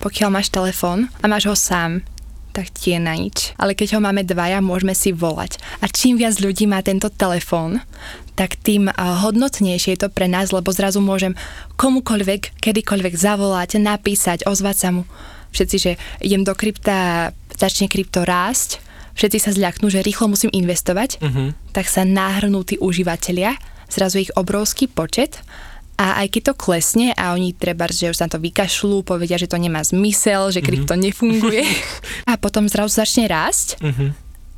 [0.00, 2.04] pokiaľ máš telefón a máš ho sám,
[2.56, 3.52] tak tie na nič.
[3.60, 5.60] Ale keď ho máme dvaja, môžeme si volať.
[5.84, 7.84] A čím viac ľudí má tento telefón,
[8.32, 11.36] tak tým hodnotnejšie je to pre nás, lebo zrazu môžem
[11.76, 15.04] komukoľvek, kedykoľvek zavolať, napísať, ozvať sa mu.
[15.52, 15.92] Všetci, že
[16.24, 18.80] idem do krypta, začne krypto rásť,
[19.16, 21.56] všetci sa zľaknú, že rýchlo musím investovať, uh-huh.
[21.72, 23.56] tak sa náhrnú tí užívateľia,
[23.88, 25.40] zrazu ich obrovský počet
[25.96, 29.48] a aj keď to klesne a oni treba, že už sa to vykašľú, povedia, že
[29.48, 31.06] to nemá zmysel, že krypto mm-hmm.
[31.08, 31.64] nefunguje
[32.30, 34.08] a potom zrazu začne rásť, mm-hmm.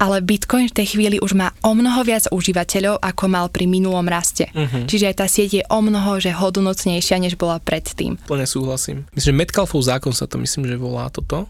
[0.02, 4.10] ale Bitcoin v tej chvíli už má o mnoho viac užívateľov, ako mal pri minulom
[4.10, 4.50] raste.
[4.50, 4.90] Mm-hmm.
[4.90, 8.18] Čiže aj tá sieť je o mnoho že hodnotnejšia, než bola predtým.
[8.26, 9.06] Plne súhlasím.
[9.14, 11.46] Myslím, že Metcalfov zákon sa to myslím, že volá toto,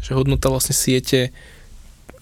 [0.00, 1.28] že hodnota vlastne siete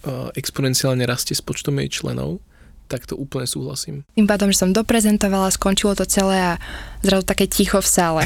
[0.03, 2.43] uh, exponenciálne rastie s počtom jej členov
[2.87, 4.03] tak to úplne súhlasím.
[4.13, 6.61] Tým pádom, že som doprezentovala, skončilo to celé a
[7.01, 8.23] zrazu také ticho v sále.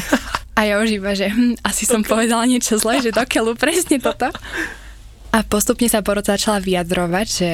[0.58, 2.10] A ja už iba, že hm, asi som okay.
[2.18, 4.34] povedala niečo zlé, že dokeľu presne toto.
[5.30, 7.52] A postupne sa porod začala vyjadrovať, že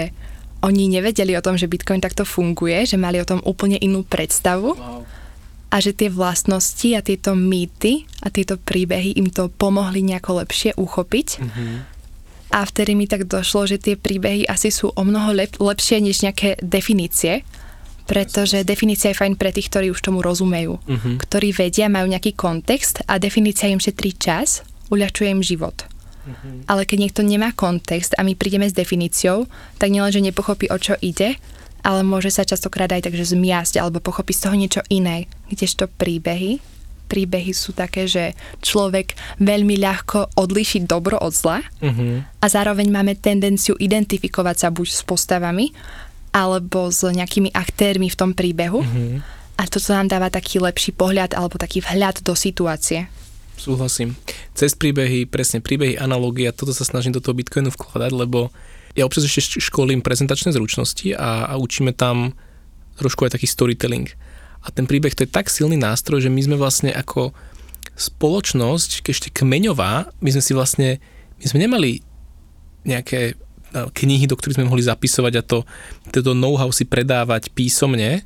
[0.63, 4.79] oni nevedeli o tom, že Bitcoin takto funguje, že mali o tom úplne inú predstavu.
[4.79, 5.03] Wow.
[5.67, 10.71] A že tie vlastnosti a tieto mýty a tieto príbehy im to pomohli nejako lepšie
[10.79, 11.27] uchopiť.
[11.43, 11.92] Mm-hmm
[12.53, 16.21] a vtedy mi tak došlo, že tie príbehy asi sú o mnoho lep- lepšie než
[16.21, 17.41] nejaké definície,
[18.05, 21.15] pretože definícia je fajn pre tých, ktorí už tomu rozumejú, uh-huh.
[21.17, 24.61] ktorí vedia, majú nejaký kontext a definícia im šetrí čas,
[24.93, 25.81] uľahčuje im život.
[25.81, 26.61] Uh-huh.
[26.69, 29.49] Ale keď niekto nemá kontext a my prídeme s definíciou,
[29.81, 31.41] tak nielenže nepochopí, o čo ide,
[31.83, 36.61] ale môže sa častokrát aj takže zmiasť alebo pochopí z toho niečo iné, kdežto príbehy
[37.13, 38.33] príbehy sú také, že
[38.65, 42.25] človek veľmi ľahko odlíši dobro od zla uh-huh.
[42.41, 45.69] a zároveň máme tendenciu identifikovať sa buď s postavami
[46.33, 48.81] alebo s nejakými aktérmi v tom príbehu.
[48.81, 49.21] Uh-huh.
[49.61, 53.05] A toto nám dáva taký lepší pohľad alebo taký vhľad do situácie.
[53.53, 54.17] Súhlasím.
[54.57, 58.49] Cez príbehy, presne príbehy, analógia, toto sa snažím do toho Bitcoinu vkladať, lebo
[58.97, 62.33] ja občas ešte školím prezentačné zručnosti a, a učíme tam
[62.97, 64.09] trošku aj taký storytelling.
[64.63, 67.35] A ten príbeh to je tak silný nástroj, že my sme vlastne ako
[67.93, 70.89] spoločnosť, ešte kmeňová, my sme si vlastne,
[71.37, 72.01] my sme nemali
[72.87, 73.37] nejaké
[73.73, 75.59] knihy, do ktorých sme mohli zapisovať a to,
[76.13, 78.21] toto know-how si predávať písomne,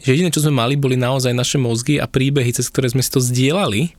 [0.00, 3.12] že jediné, čo sme mali, boli naozaj naše mozgy a príbehy, cez ktoré sme si
[3.12, 3.92] to zdieľali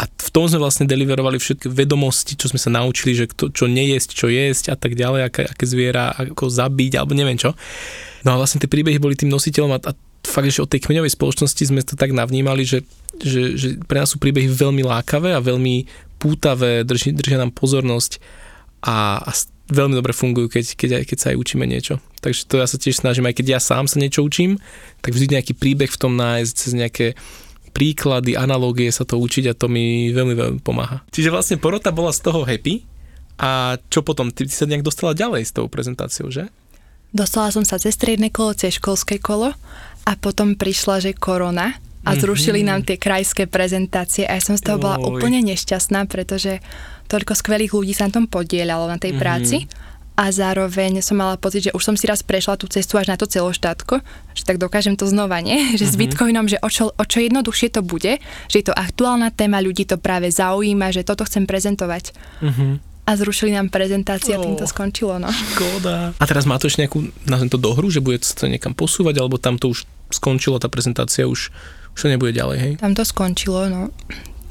[0.00, 3.68] a v tom sme vlastne deliverovali všetky vedomosti, čo sme sa naučili, že to, čo
[3.68, 7.52] nejesť, čo jesť a tak ďalej, aké, aké zviera, ako zabiť, alebo neviem čo.
[8.24, 9.92] No a vlastne tie príbehy boli tým nositeľom a, a
[10.24, 12.86] fakt, že od tej kmeňovej spoločnosti sme to tak navnímali, že,
[13.18, 15.86] že, že pre nás sú príbehy veľmi lákavé a veľmi
[16.22, 18.22] pútavé, držia, držia nám pozornosť
[18.86, 19.30] a, a
[19.72, 21.98] veľmi dobre fungujú, keď, keď, aj, keď sa aj učíme niečo.
[22.22, 24.62] Takže to ja sa tiež snažím, aj keď ja sám sa niečo učím,
[25.02, 27.06] tak vždy nejaký príbeh v tom nájsť cez nejaké
[27.72, 31.02] príklady, analógie sa to učiť a to mi veľmi, veľmi pomáha.
[31.10, 32.84] Čiže vlastne porota bola z toho happy
[33.40, 34.28] a čo potom?
[34.28, 36.52] Ty, ty sa nejak dostala ďalej s tou prezentáciou, že?
[37.12, 39.56] Dostala som sa cez striedne kolo, cez školské kolo
[40.02, 42.18] a potom prišla, že korona a mhm.
[42.18, 45.18] zrušili nám tie krajské prezentácie a ja som z toho bola Oj.
[45.18, 46.58] úplne nešťastná, pretože
[47.06, 49.22] toľko skvelých ľudí sa na tom podielalo na tej mm-hmm.
[49.22, 49.68] práci
[50.12, 53.16] a zároveň som mala pocit, že už som si raz prešla tú cestu až na
[53.16, 54.04] to celoštátko,
[54.36, 55.56] že tak dokážem to znova, nie?
[55.78, 55.88] Že mm-hmm.
[55.88, 56.00] s mhm.
[56.00, 59.88] Bitcoinom, že o čo, o čo jednoduchšie to bude, že je to aktuálna téma, ľudí
[59.88, 62.12] to práve zaujíma, že toto chcem prezentovať.
[62.42, 62.91] Mm-hmm.
[63.02, 65.26] A zrušili nám prezentácia, oh, tým to skončilo, no.
[65.26, 66.14] Škoda.
[66.14, 69.42] A teraz má to ešte nejakú, na to dohru, že bude to niekam posúvať, alebo
[69.42, 69.84] tam to už
[70.14, 71.50] skončilo, tá prezentácia už,
[71.94, 72.72] už to nebude ďalej, hej?
[72.78, 73.90] Tam to skončilo, no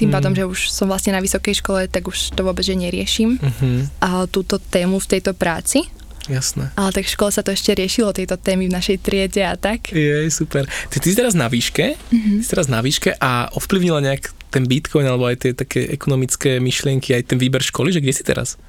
[0.02, 0.18] tým mm.
[0.18, 3.38] pádom, že už som vlastne na vysokej škole, tak už to vôbec že neriešim.
[3.38, 4.02] Mm-hmm.
[4.02, 5.86] A túto tému v tejto práci.
[6.26, 6.74] Jasné.
[6.74, 9.94] Ale tak v škole sa to ešte riešilo, tieto témy v našej triede a tak.
[9.94, 10.66] Je, super.
[10.90, 12.38] Ty, ty si teraz na výške, mm-hmm.
[12.42, 16.60] ty si teraz na výške a ovplyvnila nejak ten Bitcoin alebo aj tie také ekonomické
[16.60, 18.60] myšlienky, aj ten výber školy, že kde si teraz?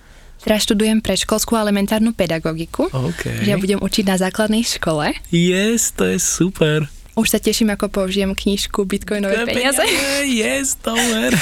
[0.42, 2.90] Teraz študujem predškolskú elementárnu pedagogiku.
[2.90, 3.46] Okay.
[3.46, 5.14] Že ja budem učiť na základnej škole.
[5.30, 6.90] Yes, to je super.
[7.14, 9.84] Už sa teším, ako použijem knižku Bitcoinové peniaze.
[10.26, 11.36] Yes, ver.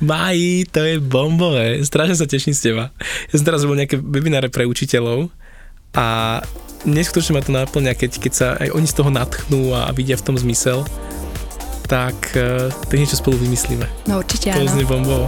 [0.00, 1.82] Mají, to je bombové.
[1.84, 2.84] Strašne sa teším z teba.
[3.28, 5.28] Ja som teraz robil nejaké webináre pre učiteľov
[5.92, 6.40] a
[6.88, 10.24] neskutočne ma to naplňa, keď, keď sa aj oni z toho natchnú a vidia v
[10.24, 10.88] tom zmysel,
[11.84, 13.84] tak, uh, tak niečo spolu vymyslíme.
[14.08, 14.68] No určite to áno.
[14.68, 15.26] To znie bombovo.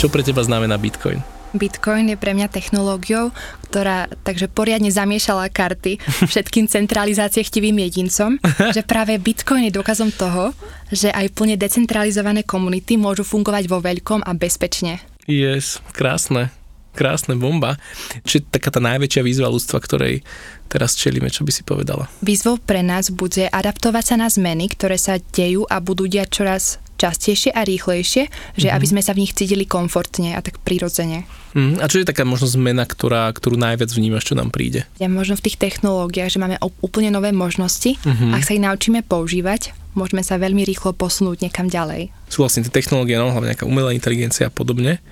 [0.00, 1.20] Čo pre teba znamená Bitcoin?
[1.50, 3.34] Bitcoin je pre mňa technológiou,
[3.68, 5.98] ktorá takže poriadne zamiešala karty
[6.30, 8.38] všetkým centralizácie chtivým jedincom,
[8.76, 10.54] že práve Bitcoin je dôkazom toho,
[10.88, 15.02] že aj plne decentralizované komunity môžu fungovať vo veľkom a bezpečne.
[15.26, 16.54] Yes, krásne.
[16.90, 17.78] Krásne bomba.
[18.26, 20.26] Čiže taká tá najväčšia výzva ľudstva, ktorej
[20.70, 22.06] teraz čelíme, čo by si povedala?
[22.22, 26.78] Výzvou pre nás bude adaptovať sa na zmeny, ktoré sa dejú a budú diať čoraz
[27.00, 28.76] častejšie a rýchlejšie, že mm-hmm.
[28.76, 31.24] aby sme sa v nich cítili komfortne a tak prirodzene.
[31.56, 34.84] Mm, a čo je taká možno zmena, ktorá, ktorú najviac vnímaš, čo nám príde?
[35.00, 38.36] Ja možno v tých technológiách, že máme úplne nové možnosti, mm-hmm.
[38.36, 42.10] ak sa ich naučíme používať, môžeme sa veľmi rýchlo posunúť niekam ďalej.
[42.30, 45.02] Sú vlastne tie technológie, no, hlavne nejaká umelá inteligencia a podobne.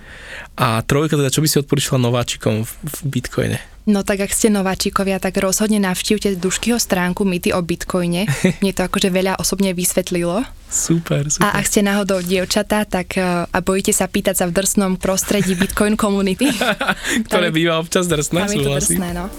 [0.55, 3.59] A trojka teda, čo by si odporúčala nováčikom v, v Bitcoine?
[3.89, 8.29] No tak ak ste nováčikovia, tak rozhodne navštívte Duškyho stránku Myty o Bitcoine.
[8.61, 10.45] Mne to akože veľa osobne vysvetlilo.
[10.69, 11.49] Super, super.
[11.49, 15.57] A ak ste náhodou dievčatá, tak uh, a bojíte sa pýtať sa v drsnom prostredí
[15.57, 16.53] Bitcoin community.
[17.33, 19.33] Ktoré býva občas drsné, Tam je to drsné, no.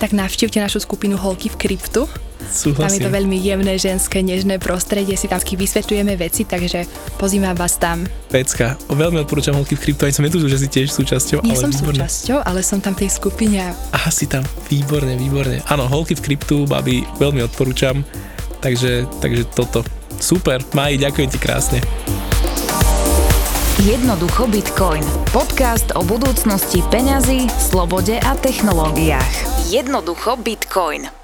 [0.00, 2.08] Tak navštívte našu skupinu Holky v kryptu.
[2.48, 2.80] Súhlasím.
[2.80, 6.88] Tam je to veľmi jemné, ženské, nežné prostredie, si tam vysvetľujeme veci, takže
[7.20, 8.08] pozývam vás tam.
[8.30, 11.42] Pecka, veľmi odporúčam holky v krypto, ani som netužil, že si tiež súčasťou.
[11.42, 12.06] Nie ale som výborné.
[12.06, 13.74] súčasťou, ale som tam tej skupine.
[13.90, 15.58] Aha, si tam, výborne, výborne.
[15.66, 18.06] Áno, holky v kryptu, babi, veľmi odporúčam,
[18.62, 19.82] takže, takže toto.
[20.22, 21.78] Super, Maji, ďakujem ti krásne.
[23.82, 25.02] Jednoducho Bitcoin.
[25.34, 29.66] Podcast o budúcnosti peňazí, slobode a technológiách.
[29.72, 31.19] Jednoducho Bitcoin.